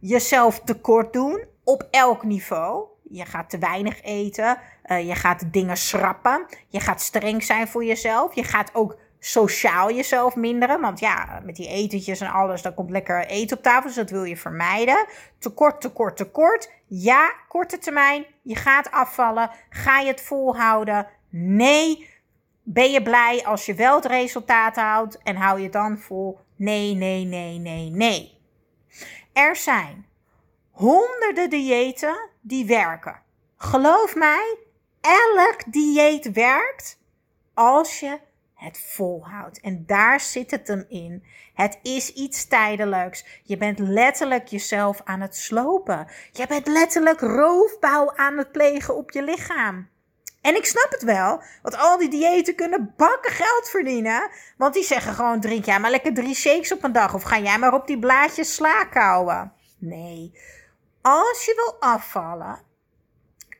jezelf 0.00 0.60
tekort 0.60 1.12
doen 1.12 1.44
op 1.64 1.88
elk 1.90 2.22
niveau. 2.22 2.86
Je 3.02 3.24
gaat 3.24 3.50
te 3.50 3.58
weinig 3.58 4.02
eten, 4.02 4.58
uh, 4.84 5.08
je 5.08 5.14
gaat 5.14 5.52
dingen 5.52 5.76
schrappen, 5.76 6.46
je 6.68 6.80
gaat 6.80 7.00
streng 7.00 7.42
zijn 7.42 7.68
voor 7.68 7.84
jezelf, 7.84 8.34
je 8.34 8.44
gaat 8.44 8.74
ook 8.74 8.96
sociaal 9.26 9.92
jezelf 9.92 10.36
minderen. 10.36 10.80
Want 10.80 11.00
ja, 11.00 11.40
met 11.44 11.56
die 11.56 11.68
etentjes 11.68 12.20
en 12.20 12.30
alles, 12.30 12.62
dan 12.62 12.74
komt 12.74 12.90
lekker 12.90 13.26
eten 13.26 13.56
op 13.56 13.62
tafel. 13.62 13.86
Dus 13.86 13.94
dat 13.94 14.10
wil 14.10 14.24
je 14.24 14.36
vermijden. 14.36 15.06
Tekort, 15.38 15.80
tekort, 15.80 16.16
tekort. 16.16 16.70
Ja, 16.86 17.32
korte 17.48 17.78
termijn. 17.78 18.26
Je 18.42 18.56
gaat 18.56 18.90
afvallen. 18.90 19.50
Ga 19.70 20.00
je 20.00 20.06
het 20.06 20.20
volhouden? 20.20 21.06
Nee. 21.30 22.14
Ben 22.62 22.90
je 22.90 23.02
blij 23.02 23.44
als 23.44 23.66
je 23.66 23.74
wel 23.74 23.94
het 23.94 24.04
resultaat 24.04 24.76
houdt 24.76 25.18
en 25.22 25.36
hou 25.36 25.60
je 25.60 25.68
dan 25.68 25.98
vol? 25.98 26.38
Nee, 26.56 26.94
nee, 26.94 27.24
nee, 27.24 27.58
nee, 27.58 27.90
nee. 27.90 28.40
Er 29.32 29.56
zijn 29.56 30.06
honderden 30.70 31.50
diëten 31.50 32.30
die 32.40 32.66
werken. 32.66 33.22
Geloof 33.56 34.14
mij, 34.14 34.56
elk 35.00 35.72
dieet 35.72 36.32
werkt 36.32 36.98
als 37.54 38.00
je 38.00 38.18
het 38.56 38.78
volhoudt. 38.78 39.60
En 39.60 39.84
daar 39.86 40.20
zit 40.20 40.50
het 40.50 40.68
hem 40.68 40.84
in. 40.88 41.24
Het 41.54 41.78
is 41.82 42.12
iets 42.12 42.46
tijdelijks. 42.46 43.24
Je 43.42 43.56
bent 43.56 43.78
letterlijk 43.78 44.46
jezelf 44.46 45.00
aan 45.04 45.20
het 45.20 45.36
slopen. 45.36 46.06
Je 46.32 46.46
bent 46.46 46.66
letterlijk 46.66 47.20
roofbouw 47.20 48.16
aan 48.16 48.38
het 48.38 48.52
plegen 48.52 48.96
op 48.96 49.10
je 49.10 49.22
lichaam. 49.22 49.88
En 50.40 50.56
ik 50.56 50.64
snap 50.64 50.90
het 50.90 51.02
wel, 51.02 51.42
want 51.62 51.76
al 51.76 51.98
die 51.98 52.08
diëten 52.08 52.54
kunnen 52.54 52.94
bakken 52.96 53.32
geld 53.32 53.68
verdienen. 53.68 54.30
Want 54.56 54.74
die 54.74 54.84
zeggen 54.84 55.14
gewoon: 55.14 55.40
drink 55.40 55.64
jij 55.64 55.80
maar 55.80 55.90
lekker 55.90 56.14
drie 56.14 56.34
shakes 56.34 56.72
op 56.72 56.84
een 56.84 56.92
dag. 56.92 57.14
Of 57.14 57.22
ga 57.22 57.38
jij 57.38 57.58
maar 57.58 57.74
op 57.74 57.86
die 57.86 57.98
blaadjes 57.98 58.54
sla 58.54 58.84
kouwen. 58.84 59.52
Nee. 59.78 60.40
Als 61.02 61.44
je 61.44 61.54
wil 61.54 61.90
afvallen, 61.90 62.58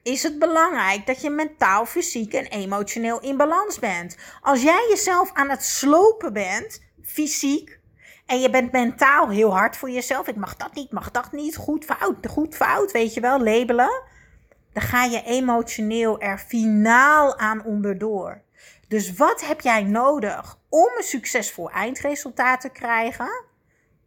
is 0.07 0.23
het 0.23 0.39
belangrijk 0.39 1.07
dat 1.07 1.21
je 1.21 1.31
mentaal, 1.31 1.87
fysiek 1.87 2.33
en 2.33 2.47
emotioneel 2.47 3.21
in 3.21 3.37
balans 3.37 3.79
bent. 3.79 4.17
Als 4.41 4.63
jij 4.63 4.87
jezelf 4.89 5.31
aan 5.33 5.51
het 5.51 5.65
slopen 5.65 6.33
bent, 6.33 6.83
fysiek, 7.03 7.81
en 8.27 8.41
je 8.41 8.51
bent 8.51 8.73
mentaal 8.73 9.29
heel 9.29 9.57
hard 9.57 9.77
voor 9.77 9.91
jezelf. 9.91 10.29
Ik 10.29 10.37
mag 10.37 10.57
dat 10.57 10.75
niet, 10.75 10.93
mag 10.93 11.11
dat 11.11 11.33
niet. 11.33 11.57
Goed, 11.57 11.85
fout, 11.85 12.27
goed, 12.27 12.55
fout, 12.55 12.93
weet 12.93 13.15
je 13.15 13.21
wel, 13.21 13.43
labelen. 13.43 14.03
Dan 14.73 14.83
ga 14.83 15.05
je 15.05 15.23
emotioneel 15.23 16.21
er 16.21 16.39
finaal 16.39 17.39
aan 17.39 17.65
onderdoor. 17.65 18.43
Dus 18.89 19.15
wat 19.15 19.47
heb 19.47 19.61
jij 19.61 19.83
nodig 19.83 20.59
om 20.69 20.91
een 20.97 21.03
succesvol 21.03 21.71
eindresultaat 21.71 22.61
te 22.61 22.69
krijgen? 22.69 23.45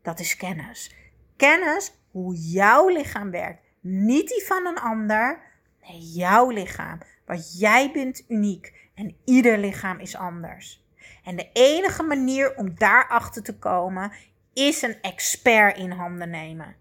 Dat 0.01 0.19
is 0.19 0.35
kennis. 0.35 0.95
Kennis 1.37 1.93
hoe 2.11 2.35
jouw 2.35 2.87
lichaam 2.87 3.31
werkt. 3.31 3.61
Niet 3.81 4.27
die 4.27 4.45
van 4.45 4.65
een 4.65 4.79
ander, 4.79 5.48
jouw 5.97 6.49
lichaam. 6.49 6.99
Want 7.25 7.59
jij 7.59 7.91
bent 7.91 8.23
uniek 8.27 8.73
en 8.95 9.15
ieder 9.25 9.57
lichaam 9.57 9.99
is 9.99 10.15
anders. 10.15 10.87
En 11.23 11.35
de 11.35 11.49
enige 11.53 12.03
manier 12.03 12.55
om 12.55 12.75
daarachter 12.75 13.43
te 13.43 13.57
komen 13.57 14.11
is 14.53 14.81
een 14.81 15.01
expert 15.01 15.77
in 15.77 15.91
handen 15.91 16.29
nemen. 16.29 16.75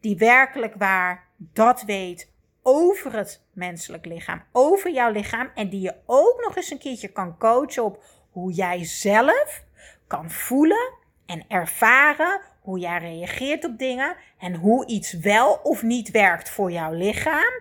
Die 0.00 0.16
werkelijk 0.16 0.74
waar 0.74 1.28
dat 1.38 1.82
weet 1.82 2.32
over 2.62 3.12
het 3.12 3.42
menselijk 3.52 4.06
lichaam, 4.06 4.42
over 4.52 4.90
jouw 4.90 5.10
lichaam. 5.10 5.50
En 5.54 5.68
die 5.68 5.80
je 5.80 5.94
ook 6.06 6.40
nog 6.44 6.56
eens 6.56 6.70
een 6.70 6.78
keertje 6.78 7.08
kan 7.08 7.38
coachen 7.38 7.84
op 7.84 8.04
hoe 8.30 8.52
jij 8.52 8.84
zelf 8.84 9.64
kan 10.06 10.30
voelen 10.30 10.94
en 11.26 11.44
ervaren 11.48 12.40
hoe 12.60 12.78
jij 12.78 12.98
reageert 12.98 13.64
op 13.64 13.78
dingen 13.78 14.16
en 14.38 14.54
hoe 14.54 14.86
iets 14.86 15.12
wel 15.12 15.60
of 15.62 15.82
niet 15.82 16.10
werkt 16.10 16.50
voor 16.50 16.72
jouw 16.72 16.92
lichaam 16.92 17.52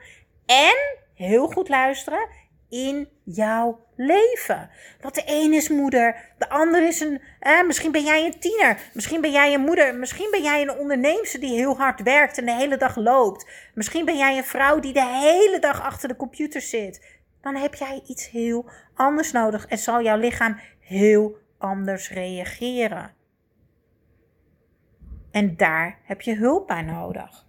en, 0.50 0.98
heel 1.14 1.48
goed 1.48 1.70
luisteren, 1.70 2.28
in 2.70 3.10
jouw 3.24 3.80
leven. 3.96 4.70
Want 5.02 5.16
de 5.16 5.24
een 5.26 5.54
is 5.54 5.70
moeder, 5.70 6.34
de 6.38 6.50
ander 6.50 6.88
is 6.88 7.00
een. 7.00 7.22
Eh, 7.40 7.64
misschien 7.66 7.92
ben 7.92 8.04
jij 8.04 8.26
een 8.26 8.40
tiener, 8.40 8.80
misschien 8.94 9.22
ben 9.22 9.32
jij 9.32 9.54
een 9.54 9.62
moeder, 9.62 9.96
misschien 9.96 10.32
ben 10.32 10.42
jij 10.42 10.62
een 10.62 10.78
onderneemster 10.78 11.40
die 11.40 11.56
heel 11.56 11.78
hard 11.78 12.02
werkt 12.02 12.38
en 12.38 12.46
de 12.46 12.52
hele 12.52 12.78
dag 12.78 12.96
loopt. 12.96 13.48
Misschien 13.74 14.06
ben 14.06 14.18
jij 14.18 14.38
een 14.38 14.44
vrouw 14.44 14.80
die 14.80 14.94
de 14.94 15.06
hele 15.06 15.60
dag 15.60 15.82
achter 15.82 16.08
de 16.08 16.16
computer 16.16 16.62
zit. 16.62 17.20
Dan 17.42 17.56
heb 17.56 17.76
jij 17.76 18.02
iets 18.08 18.30
heel 18.30 18.70
anders 18.94 19.32
nodig 19.32 19.68
en 19.68 19.78
zal 19.78 20.02
jouw 20.02 20.18
lichaam 20.18 20.60
heel 20.80 21.38
anders 21.58 22.10
reageren. 22.10 23.14
En 25.32 25.58
daar 25.58 26.00
heb 26.04 26.22
je 26.22 26.36
hulp 26.36 26.68
bij 26.68 26.82
nodig. 26.82 27.48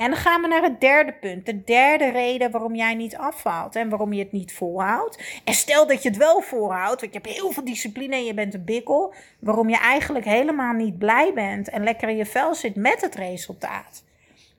En 0.00 0.10
dan 0.10 0.18
gaan 0.18 0.40
we 0.40 0.48
naar 0.48 0.62
het 0.62 0.80
derde 0.80 1.12
punt. 1.12 1.46
De 1.46 1.64
derde 1.64 2.10
reden 2.10 2.50
waarom 2.50 2.74
jij 2.74 2.94
niet 2.94 3.16
afvalt 3.16 3.76
en 3.76 3.88
waarom 3.88 4.12
je 4.12 4.22
het 4.22 4.32
niet 4.32 4.52
volhoudt. 4.52 5.40
En 5.44 5.54
stel 5.54 5.86
dat 5.86 6.02
je 6.02 6.08
het 6.08 6.18
wel 6.18 6.40
volhoudt, 6.40 7.00
want 7.00 7.12
je 7.12 7.20
hebt 7.22 7.38
heel 7.38 7.50
veel 7.50 7.64
discipline 7.64 8.14
en 8.14 8.24
je 8.24 8.34
bent 8.34 8.54
een 8.54 8.64
bikkel. 8.64 9.14
Waarom 9.40 9.68
je 9.68 9.78
eigenlijk 9.78 10.24
helemaal 10.24 10.72
niet 10.72 10.98
blij 10.98 11.32
bent 11.34 11.68
en 11.68 11.82
lekker 11.82 12.08
in 12.08 12.16
je 12.16 12.26
vel 12.26 12.54
zit 12.54 12.74
met 12.74 13.00
het 13.00 13.14
resultaat. 13.14 14.04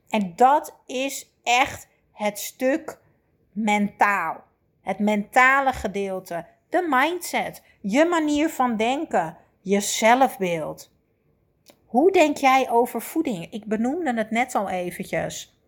En 0.10 0.34
dat 0.36 0.76
is 0.86 1.28
echt 1.44 1.88
het 2.14 2.40
stuk 2.40 2.98
mentaal. 3.52 4.44
Het 4.82 5.00
mentale 5.00 5.74
gedeelte, 5.74 6.46
de 6.70 6.88
mindset, 6.90 7.64
je 7.80 8.06
manier 8.06 8.50
van 8.50 8.78
denken, 8.78 9.38
je 9.62 9.80
zelfbeeld. 9.80 10.91
Hoe 11.92 12.12
denk 12.12 12.38
jij 12.38 12.70
over 12.70 13.02
voeding? 13.02 13.52
Ik 13.52 13.66
benoemde 13.66 14.14
het 14.14 14.32
net 14.32 14.56
al 14.56 14.70
eventjes. 14.70 15.60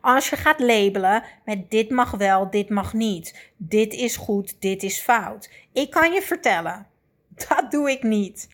Als 0.00 0.30
je 0.30 0.36
gaat 0.36 0.60
labelen 0.60 1.22
met 1.44 1.70
dit 1.70 1.90
mag 1.90 2.10
wel, 2.10 2.50
dit 2.50 2.68
mag 2.68 2.92
niet, 2.92 3.52
dit 3.56 3.92
is 3.92 4.16
goed, 4.16 4.60
dit 4.60 4.82
is 4.82 5.00
fout. 5.00 5.50
Ik 5.72 5.90
kan 5.90 6.12
je 6.12 6.22
vertellen, 6.22 6.86
dat 7.48 7.70
doe 7.70 7.90
ik 7.90 8.02
niet. 8.02 8.48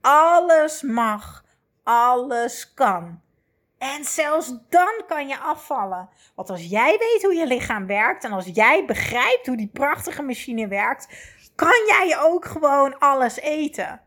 Alles 0.00 0.82
mag, 0.82 1.44
alles 1.82 2.74
kan. 2.74 3.20
En 3.78 4.04
zelfs 4.04 4.54
dan 4.68 5.02
kan 5.06 5.28
je 5.28 5.38
afvallen. 5.38 6.08
Want 6.34 6.50
als 6.50 6.64
jij 6.64 6.96
weet 6.98 7.22
hoe 7.22 7.34
je 7.34 7.46
lichaam 7.46 7.86
werkt 7.86 8.24
en 8.24 8.32
als 8.32 8.46
jij 8.52 8.84
begrijpt 8.84 9.46
hoe 9.46 9.56
die 9.56 9.70
prachtige 9.72 10.22
machine 10.22 10.68
werkt, 10.68 11.08
kan 11.54 11.84
jij 11.86 12.18
ook 12.20 12.44
gewoon 12.44 12.98
alles 12.98 13.36
eten. 13.36 14.00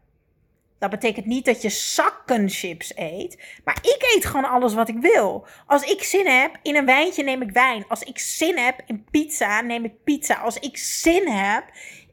Dat 0.81 0.89
betekent 0.89 1.25
niet 1.25 1.45
dat 1.45 1.61
je 1.61 1.69
zakken 1.69 2.49
chips 2.49 2.91
eet. 2.95 3.59
Maar 3.63 3.77
ik 3.81 4.13
eet 4.15 4.25
gewoon 4.25 4.49
alles 4.49 4.73
wat 4.73 4.89
ik 4.89 4.97
wil. 4.97 5.47
Als 5.65 5.83
ik 5.83 6.03
zin 6.03 6.27
heb 6.27 6.57
in 6.61 6.75
een 6.75 6.85
wijntje, 6.85 7.23
neem 7.23 7.41
ik 7.41 7.51
wijn. 7.51 7.85
Als 7.87 8.03
ik 8.03 8.19
zin 8.19 8.57
heb 8.57 8.81
in 8.85 9.05
pizza, 9.11 9.61
neem 9.61 9.85
ik 9.85 10.03
pizza. 10.03 10.35
Als 10.35 10.59
ik 10.59 10.77
zin 10.77 11.27
heb 11.27 11.63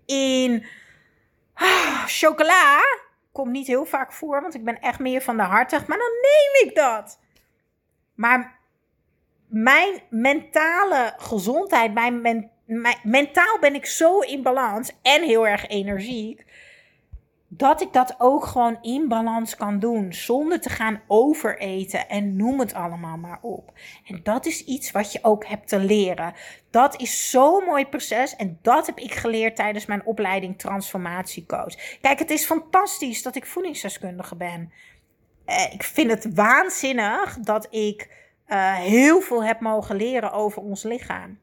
in 0.06 0.66
ah, 1.54 2.04
chocola, 2.06 2.80
komt 3.32 3.50
niet 3.50 3.66
heel 3.66 3.84
vaak 3.84 4.12
voor, 4.12 4.42
want 4.42 4.54
ik 4.54 4.64
ben 4.64 4.80
echt 4.80 4.98
meer 4.98 5.22
van 5.22 5.37
de 5.37 5.42
hartig. 5.42 5.87
Maar 5.87 5.98
dan 5.98 6.12
neem 6.22 6.68
ik 6.68 6.76
dat. 6.76 7.18
Maar 8.14 8.58
mijn 9.46 10.02
mentale 10.10 11.14
gezondheid, 11.16 11.94
mijn, 11.94 12.20
mijn, 12.20 12.50
mentaal 13.02 13.58
ben 13.58 13.75
ik 13.75 13.87
zo 13.87 14.18
in 14.18 14.42
balans 14.42 14.92
en 15.02 15.22
heel 15.22 15.46
erg 15.46 15.66
energiek. 15.66 16.44
Dat 17.50 17.80
ik 17.80 17.92
dat 17.92 18.14
ook 18.18 18.44
gewoon 18.44 18.78
in 18.82 19.08
balans 19.08 19.56
kan 19.56 19.78
doen. 19.78 20.12
Zonder 20.12 20.60
te 20.60 20.68
gaan 20.68 21.00
overeten. 21.06 22.08
En 22.08 22.36
noem 22.36 22.60
het 22.60 22.74
allemaal 22.74 23.16
maar 23.16 23.38
op. 23.42 23.72
En 24.04 24.20
dat 24.22 24.46
is 24.46 24.64
iets 24.64 24.90
wat 24.90 25.12
je 25.12 25.18
ook 25.22 25.46
hebt 25.46 25.68
te 25.68 25.78
leren. 25.78 26.34
Dat 26.70 27.00
is 27.00 27.30
zo'n 27.30 27.64
mooi 27.64 27.86
proces. 27.86 28.36
En 28.36 28.58
dat 28.62 28.86
heb 28.86 28.98
ik 28.98 29.14
geleerd 29.14 29.56
tijdens 29.56 29.86
mijn 29.86 30.04
opleiding 30.04 30.58
Transformatiecoach. 30.58 31.98
Kijk, 32.00 32.18
het 32.18 32.30
is 32.30 32.44
fantastisch 32.44 33.22
dat 33.22 33.36
ik 33.36 33.46
voedingsdeskundige 33.46 34.36
ben. 34.36 34.72
Eh, 35.44 35.72
ik 35.72 35.82
vind 35.82 36.10
het 36.10 36.34
waanzinnig 36.34 37.38
dat 37.38 37.66
ik 37.70 38.16
uh, 38.48 38.74
heel 38.74 39.20
veel 39.20 39.44
heb 39.44 39.60
mogen 39.60 39.96
leren 39.96 40.32
over 40.32 40.62
ons 40.62 40.82
lichaam. 40.82 41.38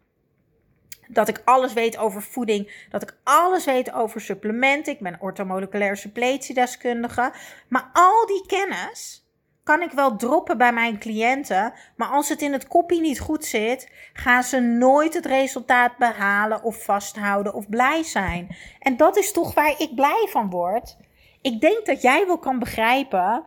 Dat 1.08 1.28
ik 1.28 1.42
alles 1.46 1.74
weet 1.74 1.98
over 1.98 2.22
voeding, 2.22 2.88
dat 2.90 3.02
ik 3.02 3.18
alles 3.24 3.66
weet 3.66 3.94
over 3.94 4.22
supplementen. 4.22 4.94
Ik 4.94 5.00
ben 5.00 5.18
orthomoleculair 5.20 5.98
suppletiedeskundige. 5.98 7.34
Maar 7.68 7.90
al 7.94 8.26
die 8.26 8.46
kennis 8.48 9.26
kan 9.64 9.82
ik 9.82 9.92
wel 9.92 10.16
droppen 10.16 10.58
bij 10.58 10.74
mijn 10.74 11.00
cliënten. 11.00 11.74
Maar 11.96 12.08
als 12.08 12.30
het 12.30 12.42
in 12.42 12.54
het 12.54 12.68
kopie 12.68 13.02
niet 13.02 13.20
goed 13.20 13.46
zit, 13.46 13.92
gaan 14.14 14.44
ze 14.44 14.60
nooit 14.60 15.14
het 15.14 15.26
resultaat 15.26 15.98
behalen 15.98 16.64
of 16.64 16.84
vasthouden 16.84 17.54
of 17.54 17.70
blij 17.70 18.04
zijn. 18.04 18.56
En 18.80 18.98
dat 18.98 19.18
is 19.18 19.32
toch 19.32 19.54
waar 19.54 19.76
ik 19.78 19.96
blij 19.96 20.28
van 20.30 20.50
word. 20.50 20.98
Ik 21.42 21.62
denk 21.62 21.86
dat 21.86 22.02
jij 22.02 22.26
wel 22.28 22.38
kan 22.38 22.60
begrijpen. 22.60 23.44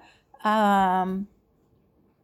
Um, 0.47 1.29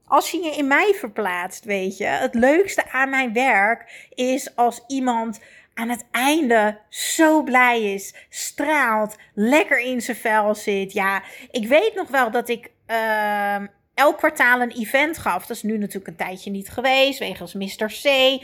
als 0.06 0.30
je 0.30 0.42
je 0.42 0.50
in 0.50 0.66
mij 0.66 0.94
verplaatst, 0.98 1.64
weet 1.64 1.96
je. 1.96 2.04
Het 2.04 2.34
leukste 2.34 2.90
aan 2.90 3.10
mijn 3.10 3.32
werk 3.32 4.08
is 4.14 4.56
als 4.56 4.84
iemand 4.86 5.40
aan 5.74 5.88
het 5.88 6.04
einde 6.10 6.78
zo 6.88 7.42
blij 7.42 7.94
is, 7.94 8.14
straalt, 8.28 9.16
lekker 9.34 9.78
in 9.78 10.02
zijn 10.02 10.16
vel 10.16 10.54
zit. 10.54 10.92
Ja, 10.92 11.22
ik 11.50 11.68
weet 11.68 11.94
nog 11.94 12.08
wel 12.08 12.30
dat 12.30 12.48
ik 12.48 12.70
uh, 12.86 13.56
elk 13.94 14.16
kwartaal 14.16 14.60
een 14.60 14.70
event 14.70 15.18
gaf. 15.18 15.46
Dat 15.46 15.56
is 15.56 15.62
nu 15.62 15.78
natuurlijk 15.78 16.06
een 16.06 16.26
tijdje 16.26 16.50
niet 16.50 16.68
geweest, 16.68 17.18
wegens 17.18 17.54
Mr. 17.54 17.86
C. 17.86 18.38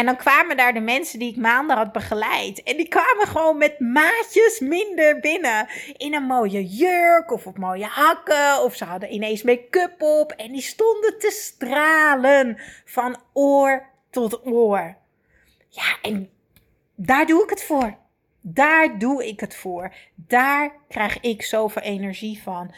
En 0.00 0.06
dan 0.06 0.16
kwamen 0.16 0.56
daar 0.56 0.74
de 0.74 0.80
mensen 0.80 1.18
die 1.18 1.30
ik 1.30 1.36
maanden 1.36 1.76
had 1.76 1.92
begeleid. 1.92 2.62
En 2.62 2.76
die 2.76 2.88
kwamen 2.88 3.26
gewoon 3.26 3.58
met 3.58 3.80
maatjes 3.80 4.60
minder 4.60 5.20
binnen. 5.20 5.68
In 5.96 6.14
een 6.14 6.22
mooie 6.22 6.64
jurk 6.64 7.32
of 7.32 7.46
op 7.46 7.58
mooie 7.58 7.84
hakken. 7.84 8.62
Of 8.62 8.74
ze 8.74 8.84
hadden 8.84 9.12
ineens 9.12 9.42
make-up 9.42 10.02
op. 10.02 10.32
En 10.32 10.52
die 10.52 10.62
stonden 10.62 11.18
te 11.18 11.30
stralen 11.30 12.58
van 12.84 13.16
oor 13.32 13.86
tot 14.10 14.46
oor. 14.46 14.96
Ja, 15.68 15.96
en 16.02 16.30
daar 16.94 17.26
doe 17.26 17.42
ik 17.42 17.50
het 17.50 17.62
voor. 17.62 17.96
Daar 18.40 18.98
doe 18.98 19.26
ik 19.26 19.40
het 19.40 19.56
voor. 19.56 19.94
Daar 20.14 20.72
krijg 20.88 21.20
ik 21.20 21.42
zoveel 21.42 21.82
energie 21.82 22.42
van. 22.42 22.74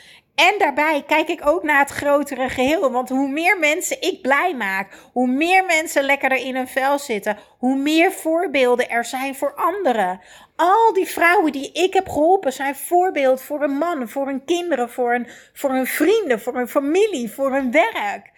En 0.49 0.59
daarbij 0.59 1.03
kijk 1.07 1.29
ik 1.29 1.47
ook 1.47 1.63
naar 1.63 1.79
het 1.79 1.91
grotere 1.91 2.49
geheel. 2.49 2.91
Want 2.91 3.09
hoe 3.09 3.29
meer 3.29 3.59
mensen 3.59 4.01
ik 4.01 4.23
blij 4.23 4.55
maak, 4.55 4.93
hoe 5.13 5.27
meer 5.27 5.65
mensen 5.65 6.05
lekkerder 6.05 6.39
in 6.39 6.57
hun 6.57 6.69
vel 6.69 6.99
zitten, 6.99 7.39
hoe 7.59 7.77
meer 7.77 8.13
voorbeelden 8.13 8.91
er 8.91 9.05
zijn 9.05 9.35
voor 9.35 9.55
anderen. 9.55 10.21
Al 10.57 10.93
die 10.93 11.07
vrouwen 11.07 11.53
die 11.53 11.73
ik 11.73 11.95
heb 11.95 12.09
geholpen 12.09 12.53
zijn 12.53 12.77
voorbeeld 12.77 13.43
voor 13.43 13.63
een 13.63 13.77
man, 13.79 14.09
voor 14.09 14.27
hun 14.27 14.45
kinderen, 14.45 14.91
voor 14.91 15.11
hun, 15.11 15.29
voor 15.53 15.71
hun 15.71 15.87
vrienden, 15.87 16.41
voor 16.41 16.55
hun 16.55 16.69
familie, 16.69 17.31
voor 17.31 17.53
hun 17.53 17.71
werk. 17.71 18.31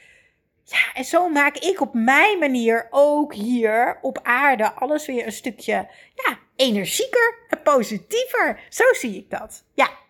Ja, 0.64 0.92
en 0.94 1.04
zo 1.04 1.28
maak 1.28 1.56
ik 1.56 1.80
op 1.80 1.94
mijn 1.94 2.38
manier 2.38 2.86
ook 2.90 3.34
hier 3.34 3.98
op 4.02 4.18
aarde 4.22 4.72
alles 4.72 5.06
weer 5.06 5.26
een 5.26 5.32
stukje 5.32 5.88
ja, 6.14 6.38
energieker 6.56 7.34
en 7.48 7.62
positiever. 7.62 8.60
Zo 8.68 8.84
zie 8.92 9.16
ik 9.16 9.30
dat. 9.30 9.64
Ja. 9.74 10.02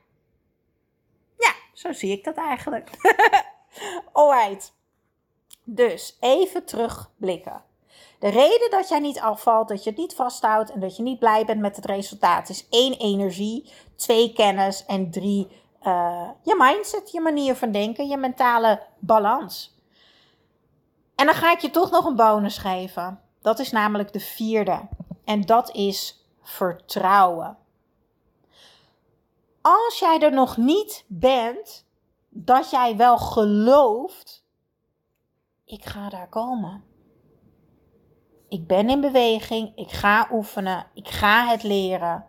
Zo 1.75 1.93
zie 1.93 2.13
ik 2.13 2.25
dat 2.25 2.37
eigenlijk. 2.37 2.91
Alright. 4.13 4.73
Dus 5.65 6.17
even 6.21 6.65
terugblikken. 6.65 7.63
De 8.19 8.29
reden 8.29 8.71
dat 8.71 8.89
jij 8.89 8.99
niet 8.99 9.21
afvalt, 9.21 9.69
dat 9.69 9.85
je 9.85 9.91
het 9.91 9.99
niet 9.99 10.15
vasthoudt 10.15 10.71
en 10.71 10.81
dat 10.81 10.97
je 10.97 11.03
niet 11.03 11.19
blij 11.19 11.45
bent 11.45 11.61
met 11.61 11.77
het 11.77 11.85
resultaat 11.85 12.49
is 12.49 12.67
één 12.71 12.93
energie, 12.93 13.73
twee 13.97 14.33
kennis 14.33 14.85
en 14.87 15.11
drie 15.11 15.63
uh, 15.83 16.29
je 16.43 16.55
mindset, 16.59 17.11
je 17.11 17.21
manier 17.21 17.55
van 17.55 17.73
denken, 17.73 18.09
je 18.09 18.17
mentale 18.17 18.83
balans. 18.99 19.79
En 21.15 21.27
dan 21.27 21.35
ga 21.35 21.53
ik 21.53 21.59
je 21.59 21.71
toch 21.71 21.91
nog 21.91 22.05
een 22.05 22.17
bonus 22.17 22.59
geven. 22.59 23.21
Dat 23.43 23.59
is 23.59 23.71
namelijk 23.71 24.13
de 24.13 24.21
vierde. 24.21 24.81
En 25.25 25.41
dat 25.41 25.71
is 25.75 26.27
vertrouwen 26.43 27.57
als 29.65 29.99
jij 29.99 30.21
er 30.21 30.33
nog 30.33 30.57
niet 30.57 31.05
bent, 31.09 31.87
dat 32.29 32.71
jij 32.71 32.97
wel 32.97 33.19
gelooft, 33.19 34.45
ik 35.65 35.85
ga 35.85 36.09
daar 36.09 36.29
komen. 36.29 36.85
Ik 38.49 38.67
ben 38.67 38.91
in 38.91 39.01
beweging, 39.01 39.77
ik 39.77 39.91
ga 39.91 40.29
oefenen, 40.33 40.87
ik 40.95 41.09
ga 41.09 41.47
het 41.47 41.63
leren. 41.63 42.27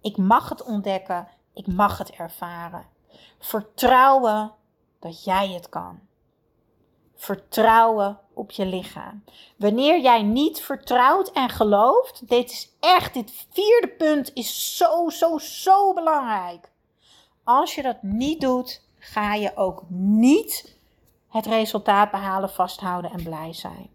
Ik 0.00 0.16
mag 0.16 0.48
het 0.48 0.62
ontdekken, 0.62 1.28
ik 1.54 1.66
mag 1.66 1.98
het 1.98 2.10
ervaren. 2.10 2.86
Vertrouwen 3.38 4.52
dat 4.98 5.24
jij 5.24 5.48
het 5.48 5.68
kan. 5.68 6.00
Vertrouwen 7.24 8.18
op 8.34 8.50
je 8.50 8.66
lichaam. 8.66 9.24
Wanneer 9.56 10.00
jij 10.00 10.22
niet 10.22 10.60
vertrouwt 10.60 11.32
en 11.32 11.48
gelooft, 11.48 12.28
dit 12.28 12.50
is 12.50 12.76
echt, 12.80 13.14
dit 13.14 13.46
vierde 13.50 13.88
punt 13.88 14.30
is 14.34 14.76
zo, 14.76 15.08
zo, 15.08 15.38
zo 15.38 15.92
belangrijk. 15.94 16.70
Als 17.44 17.74
je 17.74 17.82
dat 17.82 18.02
niet 18.02 18.40
doet, 18.40 18.88
ga 18.98 19.34
je 19.34 19.56
ook 19.56 19.82
niet 19.88 20.78
het 21.28 21.46
resultaat 21.46 22.10
behalen, 22.10 22.50
vasthouden 22.50 23.10
en 23.10 23.22
blij 23.22 23.52
zijn. 23.52 23.90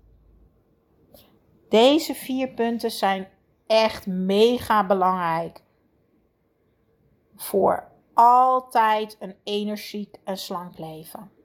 Deze 1.70 2.16
vier 2.16 2.48
punten 2.48 2.92
zijn 2.92 3.28
echt 3.68 4.08
mega 4.08 4.86
belangrijk 4.86 5.64
voor 7.36 7.92
altijd 8.14 9.18
een 9.20 9.36
energiek 9.44 10.16
en 10.24 10.38
slank 10.38 10.78
leven. 10.78 11.39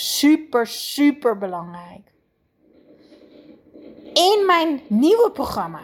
Super, 0.00 0.66
super 0.66 1.38
belangrijk. 1.38 2.12
In 4.12 4.42
mijn 4.46 4.80
nieuwe 4.88 5.30
programma. 5.30 5.80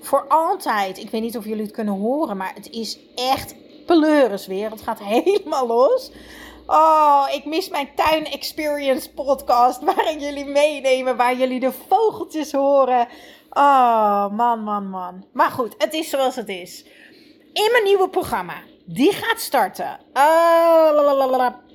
Voor 0.00 0.28
altijd. 0.28 0.98
Ik 0.98 1.10
weet 1.10 1.22
niet 1.22 1.36
of 1.36 1.44
jullie 1.44 1.62
het 1.62 1.72
kunnen 1.72 1.94
horen, 1.94 2.36
maar 2.36 2.54
het 2.54 2.70
is 2.70 2.98
echt 3.14 3.54
pleuris 3.86 4.46
weer. 4.46 4.70
Het 4.70 4.82
gaat 4.82 4.98
helemaal 5.14 5.66
los. 5.66 6.10
Oh, 6.66 7.26
ik 7.32 7.44
mis 7.44 7.68
mijn 7.68 7.88
tuin 7.94 8.24
experience 8.24 9.12
podcast. 9.12 9.82
Waarin 9.82 10.20
jullie 10.20 10.46
meenemen, 10.46 11.16
waar 11.16 11.36
jullie 11.36 11.60
de 11.60 11.72
vogeltjes 11.88 12.52
horen. 12.52 13.08
Oh, 13.50 14.28
man, 14.28 14.62
man, 14.62 14.88
man. 14.88 15.24
Maar 15.32 15.50
goed, 15.50 15.74
het 15.78 15.94
is 15.94 16.08
zoals 16.08 16.36
het 16.36 16.48
is. 16.48 16.84
In 17.52 17.68
mijn 17.72 17.84
nieuwe 17.84 18.08
programma. 18.08 18.62
Die 18.84 19.12
gaat 19.12 19.40
starten. 19.40 20.00
Oh, 20.12 21.69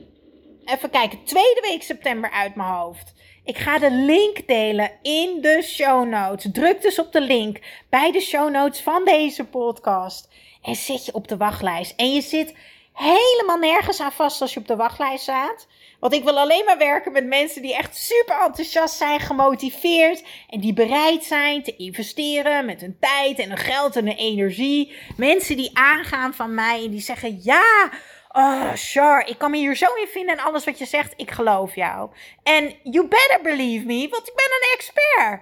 even 0.66 0.90
kijken, 0.90 1.24
tweede 1.24 1.68
week 1.70 1.84
september 1.84 2.32
uit 2.32 2.56
mijn 2.56 2.70
hoofd. 2.70 3.14
Ik 3.44 3.58
ga 3.58 3.80
de 3.80 3.92
link 3.92 4.48
delen 4.48 4.92
in 5.02 5.42
de 5.42 5.62
show 5.64 6.08
notes. 6.08 6.48
Druk 6.52 6.82
dus 6.82 7.00
op 7.00 7.12
de 7.12 7.22
link 7.22 7.60
bij 7.90 8.12
de 8.12 8.22
show 8.22 8.52
notes 8.52 8.82
van 8.82 9.06
deze 9.06 9.44
podcast. 9.44 10.30
En 10.62 10.76
zit 10.76 11.06
je 11.06 11.14
op 11.14 11.28
de 11.28 11.38
wachtlijst. 11.38 11.94
En 11.96 12.14
je 12.14 12.22
zit 12.22 12.54
helemaal 12.94 13.58
nergens 13.58 14.00
aan 14.00 14.12
vast 14.12 14.42
als 14.42 14.54
je 14.54 14.60
op 14.60 14.68
de 14.68 14.76
wachtlijst 14.76 15.24
staat. 15.24 15.68
Want 16.00 16.14
ik 16.14 16.24
wil 16.24 16.40
alleen 16.40 16.66
maar 16.66 16.78
werken 16.78 17.12
met 17.12 17.26
mensen 17.26 17.62
die 17.62 17.76
echt 17.76 17.96
super 17.96 18.42
enthousiast 18.46 18.98
zijn, 18.98 19.20
gemotiveerd 19.20 20.24
en 20.50 20.60
die 20.60 20.74
bereid 20.74 21.24
zijn 21.24 21.64
te 21.64 21.76
investeren 21.76 22.66
met 22.66 22.82
hun 22.82 22.98
tijd 23.00 23.40
en 23.40 23.48
hun 23.48 23.58
geld 23.58 23.96
en 23.96 24.06
hun 24.06 24.16
energie. 24.16 24.96
Mensen 25.18 25.58
die 25.58 25.70
aangaan 25.74 26.34
van 26.34 26.54
mij 26.54 26.84
en 26.84 26.92
die 26.92 27.02
zeggen: 27.02 27.40
Ja, 27.42 27.92
oh, 28.36 28.74
sure, 28.74 29.24
ik 29.26 29.38
kan 29.38 29.52
me 29.52 29.58
hier 29.58 29.76
zo 29.76 29.94
in 29.94 30.08
vinden 30.08 30.38
en 30.38 30.44
alles 30.44 30.66
wat 30.66 30.80
je 30.80 30.86
zegt, 30.86 31.14
ik 31.16 31.32
geloof 31.32 31.76
jou. 31.76 32.10
En 32.44 32.76
you 32.84 33.08
better 33.08 33.42
believe 33.42 33.86
me, 33.86 34.08
want 34.10 34.28
ik 34.28 34.36
ben 34.36 34.46
een 34.46 34.78
expert. 34.78 35.42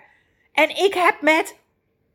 En 0.54 0.84
ik 0.84 0.94
heb 0.94 1.22
met 1.22 1.56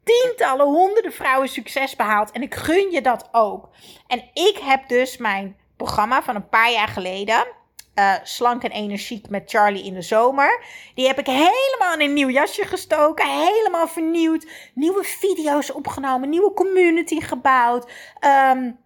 tientallen, 0.04 0.66
honderden 0.66 1.12
vrouwen 1.12 1.48
succes 1.48 1.96
behaald. 1.96 2.30
En 2.30 2.42
ik 2.42 2.54
gun 2.54 2.90
je 2.90 3.00
dat 3.00 3.28
ook. 3.32 3.68
En 4.06 4.18
ik 4.32 4.58
heb 4.62 4.88
dus 4.88 5.16
mijn 5.16 5.56
programma 5.76 6.22
van 6.22 6.34
een 6.34 6.48
paar 6.48 6.70
jaar 6.70 6.88
geleden. 6.88 7.46
Uh, 7.94 8.14
slank 8.22 8.62
en 8.62 8.70
energiek 8.70 9.28
met 9.28 9.50
Charlie 9.50 9.84
in 9.84 9.94
de 9.94 10.02
zomer. 10.02 10.62
Die 10.94 11.06
heb 11.06 11.18
ik 11.18 11.26
helemaal 11.26 11.94
in 11.94 12.00
een 12.00 12.12
nieuw 12.12 12.28
jasje 12.28 12.66
gestoken. 12.66 13.28
Helemaal 13.28 13.88
vernieuwd. 13.88 14.46
Nieuwe 14.74 15.04
video's 15.04 15.70
opgenomen. 15.70 16.28
Nieuwe 16.28 16.52
community 16.52 17.20
gebouwd. 17.20 17.90
Um, 18.50 18.78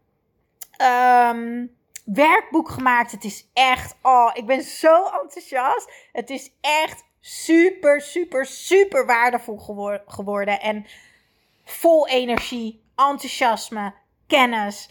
um, 0.87 1.71
werkboek 2.15 2.69
gemaakt. 2.69 3.11
Het 3.11 3.25
is 3.25 3.47
echt. 3.53 3.97
Oh, 4.03 4.31
ik 4.35 4.47
ben 4.47 4.63
zo 4.63 5.05
enthousiast. 5.05 5.93
Het 6.13 6.31
is 6.31 6.51
echt 6.61 7.05
super, 7.21 8.01
super, 8.01 8.47
super 8.47 9.07
waardevol 9.07 9.59
geworden. 10.07 10.61
En 10.61 10.87
vol 11.65 12.09
energie, 12.09 12.83
enthousiasme, 12.97 13.95
kennis. 14.27 14.91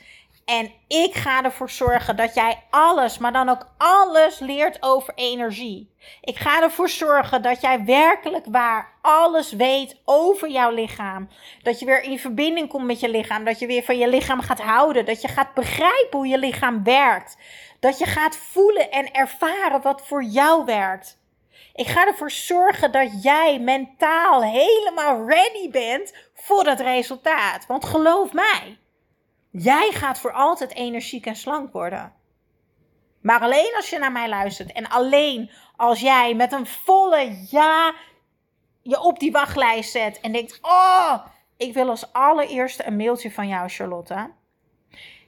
En 0.51 0.71
ik 0.87 1.15
ga 1.15 1.43
ervoor 1.43 1.69
zorgen 1.69 2.15
dat 2.15 2.33
jij 2.33 2.63
alles, 2.69 3.17
maar 3.17 3.31
dan 3.31 3.49
ook 3.49 3.67
alles 3.77 4.39
leert 4.39 4.77
over 4.79 5.13
energie. 5.15 5.95
Ik 6.21 6.37
ga 6.37 6.61
ervoor 6.61 6.89
zorgen 6.89 7.41
dat 7.41 7.61
jij 7.61 7.85
werkelijk 7.85 8.45
waar 8.49 8.93
alles 9.01 9.51
weet 9.51 10.01
over 10.05 10.49
jouw 10.49 10.71
lichaam. 10.71 11.29
Dat 11.63 11.79
je 11.79 11.85
weer 11.85 12.01
in 12.03 12.19
verbinding 12.19 12.69
komt 12.69 12.85
met 12.85 12.99
je 12.99 13.09
lichaam. 13.09 13.45
Dat 13.45 13.59
je 13.59 13.67
weer 13.67 13.83
van 13.83 13.97
je 13.97 14.07
lichaam 14.07 14.41
gaat 14.41 14.61
houden. 14.61 15.05
Dat 15.05 15.21
je 15.21 15.27
gaat 15.27 15.53
begrijpen 15.53 16.17
hoe 16.17 16.27
je 16.27 16.37
lichaam 16.37 16.83
werkt. 16.83 17.37
Dat 17.79 17.97
je 17.97 18.05
gaat 18.05 18.37
voelen 18.37 18.91
en 18.91 19.11
ervaren 19.11 19.81
wat 19.81 20.07
voor 20.07 20.23
jou 20.23 20.65
werkt. 20.65 21.19
Ik 21.73 21.87
ga 21.87 22.07
ervoor 22.07 22.31
zorgen 22.31 22.91
dat 22.91 23.23
jij 23.23 23.59
mentaal 23.59 24.43
helemaal 24.43 25.27
ready 25.27 25.69
bent 25.69 26.13
voor 26.33 26.63
dat 26.63 26.79
resultaat. 26.79 27.65
Want 27.67 27.85
geloof 27.85 28.33
mij, 28.33 28.77
jij 29.51 29.91
gaat 29.91 30.19
voor 30.19 30.31
altijd 30.31 30.73
energiek 30.73 31.25
en 31.25 31.35
slank 31.35 31.73
worden. 31.73 32.13
Maar 33.21 33.39
alleen 33.39 33.73
als 33.75 33.89
je 33.89 33.99
naar 33.99 34.11
mij 34.11 34.29
luistert 34.29 34.71
en 34.71 34.89
alleen 34.89 35.51
als 35.75 35.99
jij 35.99 36.35
met 36.35 36.51
een 36.51 36.67
volle 36.67 37.47
ja 37.49 37.93
je 38.81 39.01
op 39.01 39.19
die 39.19 39.31
wachtlijst 39.31 39.91
zet 39.91 40.19
en 40.19 40.31
denkt: 40.31 40.59
Oh, 40.61 41.25
ik 41.57 41.73
wil 41.73 41.89
als 41.89 42.13
allereerste 42.13 42.85
een 42.85 42.95
mailtje 42.95 43.31
van 43.31 43.47
jou, 43.47 43.69
Charlotte. 43.69 44.31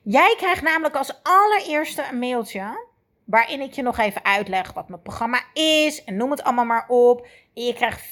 Jij 0.03 0.33
krijgt 0.37 0.61
namelijk 0.61 0.95
als 0.95 1.23
allereerste 1.23 2.03
een 2.11 2.19
mailtje 2.19 2.91
waarin 3.25 3.61
ik 3.61 3.73
je 3.73 3.81
nog 3.81 3.97
even 3.97 4.25
uitleg 4.25 4.73
wat 4.73 4.89
mijn 4.89 5.01
programma 5.01 5.41
is 5.53 6.03
en 6.03 6.15
noem 6.15 6.31
het 6.31 6.43
allemaal 6.43 6.65
maar 6.65 6.85
op. 6.87 7.27
En 7.53 7.63
je 7.63 7.73
krijgt 7.73 8.11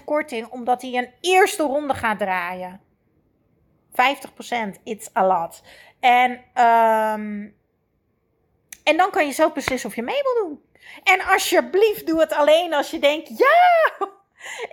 50% 0.00 0.04
korting 0.04 0.48
omdat 0.48 0.82
hij 0.82 0.94
een 0.94 1.10
eerste 1.20 1.62
ronde 1.62 1.94
gaat 1.94 2.18
draaien. 2.18 2.80
50%, 3.92 4.82
it's 4.84 5.08
a 5.16 5.26
lot. 5.26 5.62
En, 6.00 6.30
um, 6.30 7.54
en 8.82 8.96
dan 8.96 9.10
kan 9.10 9.26
je 9.26 9.32
zelf 9.32 9.52
beslissen 9.52 9.88
of 9.88 9.96
je 9.96 10.02
mee 10.02 10.22
wil 10.22 10.46
doen. 10.46 10.60
En 11.02 11.20
alsjeblieft, 11.20 12.06
doe 12.06 12.20
het 12.20 12.32
alleen 12.32 12.74
als 12.74 12.90
je 12.90 12.98
denkt: 12.98 13.28
ja, 13.38 14.06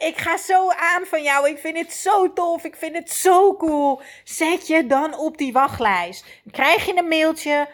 ik 0.10 0.18
ga 0.18 0.38
zo 0.38 0.70
aan 0.70 1.06
van 1.06 1.24
jou. 1.24 1.50
Ik 1.50 1.58
vind 1.58 1.78
het 1.78 1.94
zo 1.94 2.34
tof. 2.34 2.64
Ik 2.64 2.76
vind 2.76 2.96
het 2.96 3.12
zo 3.12 3.56
cool. 3.56 4.02
Zet 4.24 4.68
je 4.68 4.88
dan 4.88 5.18
op 5.18 5.38
die 5.38 5.54
wachtlijst. 5.54 6.26
Krijg 6.52 6.86
je 6.86 6.98
een 6.98 7.08
mailtje 7.08 7.68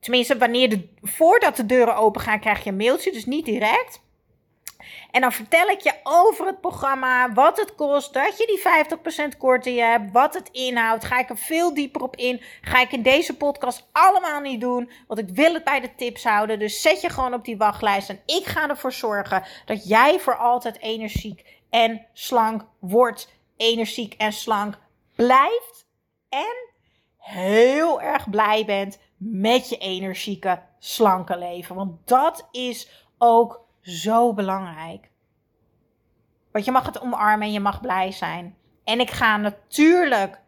Tenminste, 0.00 0.38
wanneer 0.38 0.68
de, 0.68 0.88
voordat 1.02 1.56
de 1.56 1.66
deuren 1.66 1.96
open 1.96 2.20
gaan, 2.20 2.40
krijg 2.40 2.64
je 2.64 2.70
een 2.70 2.76
mailtje, 2.76 3.12
dus 3.12 3.26
niet 3.26 3.44
direct. 3.44 4.00
En 5.10 5.20
dan 5.20 5.32
vertel 5.32 5.68
ik 5.68 5.80
je 5.80 5.92
over 6.02 6.46
het 6.46 6.60
programma, 6.60 7.32
wat 7.32 7.56
het 7.56 7.74
kost, 7.74 8.14
dat 8.14 8.38
je 8.38 8.46
die 8.46 9.34
50% 9.34 9.38
korting 9.38 9.78
hebt, 9.78 10.12
wat 10.12 10.34
het 10.34 10.48
inhoudt. 10.52 11.04
Ga 11.04 11.18
ik 11.18 11.30
er 11.30 11.38
veel 11.38 11.74
dieper 11.74 12.02
op 12.02 12.16
in. 12.16 12.42
Ga 12.60 12.80
ik 12.80 12.92
in 12.92 13.02
deze 13.02 13.36
podcast 13.36 13.88
allemaal 13.92 14.40
niet 14.40 14.60
doen, 14.60 14.90
want 15.06 15.20
ik 15.20 15.28
wil 15.28 15.54
het 15.54 15.64
bij 15.64 15.80
de 15.80 15.94
tips 15.94 16.24
houden. 16.24 16.58
Dus 16.58 16.82
zet 16.82 17.00
je 17.00 17.08
gewoon 17.08 17.34
op 17.34 17.44
die 17.44 17.56
wachtlijst 17.56 18.08
en 18.08 18.20
ik 18.26 18.44
ga 18.44 18.68
ervoor 18.68 18.92
zorgen 18.92 19.42
dat 19.64 19.88
jij 19.88 20.20
voor 20.20 20.36
altijd 20.36 20.80
energiek 20.80 21.44
en 21.70 22.06
slank 22.12 22.64
wordt. 22.78 23.32
Energiek 23.56 24.14
en 24.14 24.32
slank 24.32 24.78
blijft 25.14 25.86
en 26.28 26.68
heel 27.16 28.00
erg 28.00 28.30
blij 28.30 28.64
bent 28.64 28.98
met 29.16 29.68
je 29.68 29.76
energieke, 29.76 30.62
slanke 30.78 31.38
leven. 31.38 31.74
Want 31.74 32.06
dat 32.08 32.48
is 32.50 32.88
ook 33.18 33.68
zo 33.80 34.34
belangrijk. 34.34 35.10
Want 36.52 36.64
je 36.64 36.70
mag 36.70 36.86
het 36.86 37.00
omarmen 37.00 37.46
en 37.46 37.52
je 37.52 37.60
mag 37.60 37.80
blij 37.80 38.12
zijn. 38.12 38.56
En 38.84 39.00
ik 39.00 39.10
ga 39.10 39.36
natuurlijk 39.36 40.40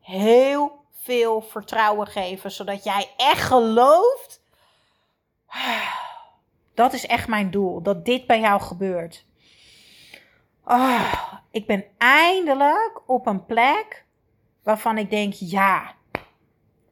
heel 0.00 0.84
veel 0.90 1.40
vertrouwen 1.40 2.06
geven, 2.06 2.52
zodat 2.52 2.84
jij 2.84 3.10
echt 3.16 3.42
gelooft. 3.42 4.42
Dat 6.74 6.92
is 6.92 7.06
echt 7.06 7.28
mijn 7.28 7.50
doel, 7.50 7.82
dat 7.82 8.04
dit 8.04 8.26
bij 8.26 8.40
jou 8.40 8.60
gebeurt. 8.60 9.26
Oh, 10.64 11.12
ik 11.50 11.66
ben 11.66 11.84
eindelijk 11.98 13.02
op 13.06 13.26
een 13.26 13.46
plek 13.46 14.04
waarvan 14.62 14.98
ik 14.98 15.10
denk: 15.10 15.32
ja, 15.32 15.94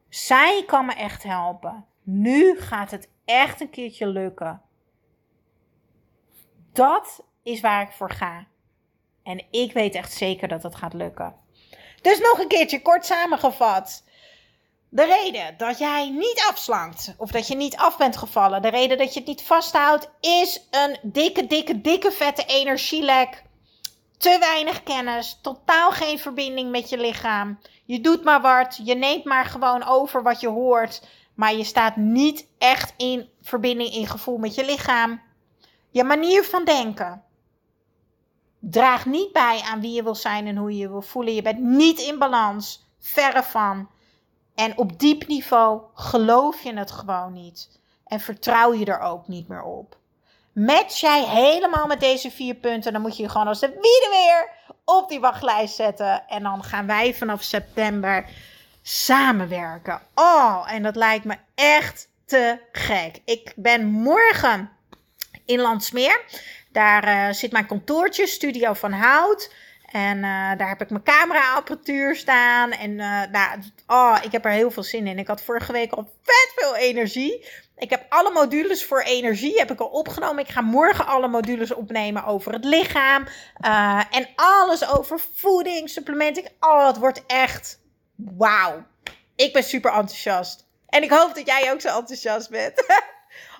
zij 0.09 0.63
kan 0.67 0.85
me 0.85 0.93
echt 0.93 1.23
helpen. 1.23 1.85
Nu 2.03 2.59
gaat 2.59 2.91
het 2.91 3.09
echt 3.25 3.61
een 3.61 3.69
keertje 3.69 4.07
lukken. 4.07 4.61
Dat 6.73 7.23
is 7.43 7.61
waar 7.61 7.81
ik 7.81 7.91
voor 7.91 8.11
ga. 8.11 8.45
En 9.23 9.45
ik 9.51 9.73
weet 9.73 9.95
echt 9.95 10.13
zeker 10.13 10.47
dat 10.47 10.63
het 10.63 10.75
gaat 10.75 10.93
lukken. 10.93 11.35
Dus 12.01 12.19
nog 12.19 12.39
een 12.39 12.47
keertje 12.47 12.81
kort 12.81 13.05
samengevat. 13.05 14.03
De 14.89 15.05
reden 15.05 15.57
dat 15.57 15.77
jij 15.77 16.09
niet 16.09 16.45
afslankt 16.49 17.13
of 17.17 17.31
dat 17.31 17.47
je 17.47 17.55
niet 17.55 17.75
af 17.75 17.97
bent 17.97 18.17
gevallen, 18.17 18.61
de 18.61 18.69
reden 18.69 18.97
dat 18.97 19.13
je 19.13 19.19
het 19.19 19.27
niet 19.27 19.41
vasthoudt, 19.41 20.09
is 20.19 20.67
een 20.71 20.97
dikke, 21.01 21.47
dikke, 21.47 21.81
dikke 21.81 22.11
vette 22.11 22.45
energielek. 22.45 23.43
Te 24.17 24.37
weinig 24.39 24.83
kennis, 24.83 25.39
totaal 25.41 25.91
geen 25.91 26.19
verbinding 26.19 26.71
met 26.71 26.89
je 26.89 26.97
lichaam. 26.97 27.59
Je 27.85 28.01
doet 28.01 28.23
maar 28.23 28.41
wat, 28.41 28.79
je 28.83 28.95
neemt 28.95 29.23
maar 29.23 29.45
gewoon 29.45 29.83
over 29.83 30.23
wat 30.23 30.39
je 30.39 30.47
hoort, 30.47 31.07
maar 31.33 31.55
je 31.55 31.63
staat 31.63 31.95
niet 31.95 32.47
echt 32.57 32.93
in 32.97 33.29
verbinding 33.41 33.93
in 33.93 34.07
gevoel 34.07 34.37
met 34.37 34.55
je 34.55 34.65
lichaam. 34.65 35.21
Je 35.91 36.03
manier 36.03 36.43
van 36.43 36.65
denken 36.65 37.23
draagt 38.59 39.05
niet 39.05 39.31
bij 39.31 39.61
aan 39.65 39.81
wie 39.81 39.91
je 39.91 40.03
wil 40.03 40.15
zijn 40.15 40.47
en 40.47 40.57
hoe 40.57 40.71
je 40.71 40.77
je 40.77 40.89
wil 40.89 41.01
voelen. 41.01 41.33
Je 41.33 41.41
bent 41.41 41.59
niet 41.59 41.99
in 41.99 42.19
balans, 42.19 42.85
verre 42.99 43.43
van. 43.43 43.89
En 44.55 44.77
op 44.77 44.99
diep 44.99 45.27
niveau 45.27 45.81
geloof 45.93 46.61
je 46.61 46.73
het 46.73 46.91
gewoon 46.91 47.33
niet. 47.33 47.79
En 48.05 48.19
vertrouw 48.19 48.73
je 48.73 48.85
er 48.85 48.99
ook 48.99 49.27
niet 49.27 49.47
meer 49.47 49.63
op. 49.63 49.97
Match 50.53 50.99
jij 50.99 51.23
helemaal 51.23 51.87
met 51.87 51.99
deze 51.99 52.31
vier 52.31 52.55
punten, 52.55 52.93
dan 52.93 53.01
moet 53.01 53.17
je 53.17 53.23
je 53.23 53.29
gewoon 53.29 53.47
als 53.47 53.59
de 53.59 53.67
wiede 53.67 54.07
weer 54.11 54.49
op 54.85 55.09
die 55.09 55.19
wachtlijst 55.19 55.75
zetten. 55.75 56.27
En 56.27 56.43
dan 56.43 56.63
gaan 56.63 56.87
wij 56.87 57.13
vanaf 57.13 57.41
september 57.41 58.29
samenwerken. 58.81 60.01
Oh, 60.15 60.65
en 60.67 60.83
dat 60.83 60.95
lijkt 60.95 61.25
me 61.25 61.37
echt 61.55 62.09
te 62.25 62.59
gek. 62.71 63.21
Ik 63.25 63.53
ben 63.55 63.85
morgen 63.85 64.69
in 65.45 65.59
Landsmeer. 65.59 66.21
Daar 66.71 67.07
uh, 67.07 67.33
zit 67.33 67.51
mijn 67.51 67.65
kantoortje, 67.65 68.27
Studio 68.27 68.73
van 68.73 68.91
Hout. 68.91 69.53
En 69.91 70.17
uh, 70.17 70.23
daar 70.57 70.67
heb 70.67 70.81
ik 70.81 70.89
mijn 70.89 71.03
cameraapparatuur 71.03 72.15
staan. 72.15 72.71
En 72.71 72.91
uh, 72.91 73.23
nou, 73.31 73.59
oh, 73.87 74.17
ik 74.21 74.31
heb 74.31 74.45
er 74.45 74.51
heel 74.51 74.71
veel 74.71 74.83
zin 74.83 75.07
in. 75.07 75.19
Ik 75.19 75.27
had 75.27 75.41
vorige 75.41 75.71
week 75.71 75.91
al 75.91 76.09
vet 76.23 76.51
veel 76.55 76.75
energie. 76.75 77.45
Ik 77.77 77.89
heb 77.89 78.05
alle 78.09 78.31
modules 78.31 78.85
voor 78.85 79.01
energie 79.01 79.57
heb 79.57 79.71
ik 79.71 79.79
al 79.79 79.87
opgenomen. 79.87 80.43
Ik 80.43 80.49
ga 80.49 80.61
morgen 80.61 81.05
alle 81.05 81.27
modules 81.27 81.73
opnemen 81.73 82.25
over 82.25 82.53
het 82.53 82.65
lichaam. 82.65 83.27
En 84.11 84.27
alles 84.35 84.87
over 84.87 85.19
voeding, 85.35 85.89
supplementen. 85.89 86.51
Oh, 86.59 86.87
het 86.87 86.97
wordt 86.97 87.23
echt 87.27 87.79
wauw. 88.15 88.85
Ik 89.35 89.53
ben 89.53 89.63
super 89.63 89.91
enthousiast. 89.91 90.65
En 90.87 91.03
ik 91.03 91.11
hoop 91.11 91.35
dat 91.35 91.45
jij 91.45 91.71
ook 91.71 91.81
zo 91.81 91.97
enthousiast 91.97 92.49
bent. 92.49 92.85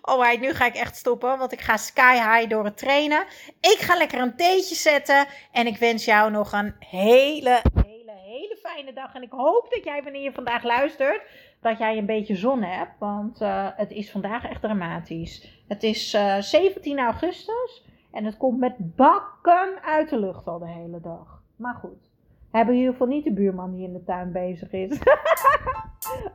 Alright, 0.02 0.40
nu 0.40 0.54
ga 0.54 0.66
ik 0.66 0.76
echt 0.76 0.96
stoppen, 0.96 1.38
want 1.38 1.52
ik 1.52 1.62
ga 1.62 1.78
sky 1.78 2.14
high 2.14 2.50
door 2.50 2.64
het 2.64 2.78
trainen. 2.78 3.26
Ik 3.60 3.78
ga 3.80 3.98
lekker 3.98 4.20
een 4.20 4.36
theetje 4.36 4.76
zetten 4.76 5.26
en 5.52 5.68
ik 5.68 5.78
wens 5.78 6.06
jou 6.06 6.32
nog 6.32 6.52
een 6.52 6.74
hele, 6.80 7.62
hele, 7.86 8.12
hele 8.12 8.58
fijne 8.62 8.94
dag. 8.94 9.14
En 9.14 9.22
ik 9.22 9.32
hoop 9.32 9.68
dat 9.70 9.84
jij, 9.84 10.04
wanneer 10.04 10.22
je 10.22 10.32
vandaag 10.32 10.64
luistert, 10.64 11.22
dat 11.62 11.78
jij 11.78 11.98
een 11.98 12.06
beetje 12.06 12.36
zon 12.36 12.62
hebt, 12.62 13.00
want 13.00 13.42
uh, 13.42 13.68
het 13.76 13.92
is 13.92 14.12
vandaag 14.12 14.46
echt 14.46 14.62
dramatisch. 14.62 15.64
Het 15.68 15.84
is 15.84 16.14
uh, 16.14 16.38
17 16.38 17.00
augustus 17.00 17.86
en 18.12 18.26
het 18.26 18.38
komt 18.38 18.60
met 18.60 18.96
bakken 18.96 19.82
uit 19.84 20.10
de 20.10 20.20
lucht 20.20 20.48
al 20.48 20.60
de 20.60 20.68
hele 20.68 21.02
dag. 21.02 21.42
Maar 21.56 21.76
goed. 21.76 22.10
Hebben 22.52 22.74
in 22.74 22.80
ieder 22.80 22.94
geval 22.94 23.08
niet 23.08 23.24
de 23.24 23.34
buurman 23.34 23.76
die 23.76 23.84
in 23.84 23.94
de 23.94 24.04
tuin 24.04 24.32
bezig 24.32 24.72
is. 24.72 25.00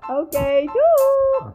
Oké, 0.00 0.20
okay, 0.20 0.64
doei! 0.64 1.54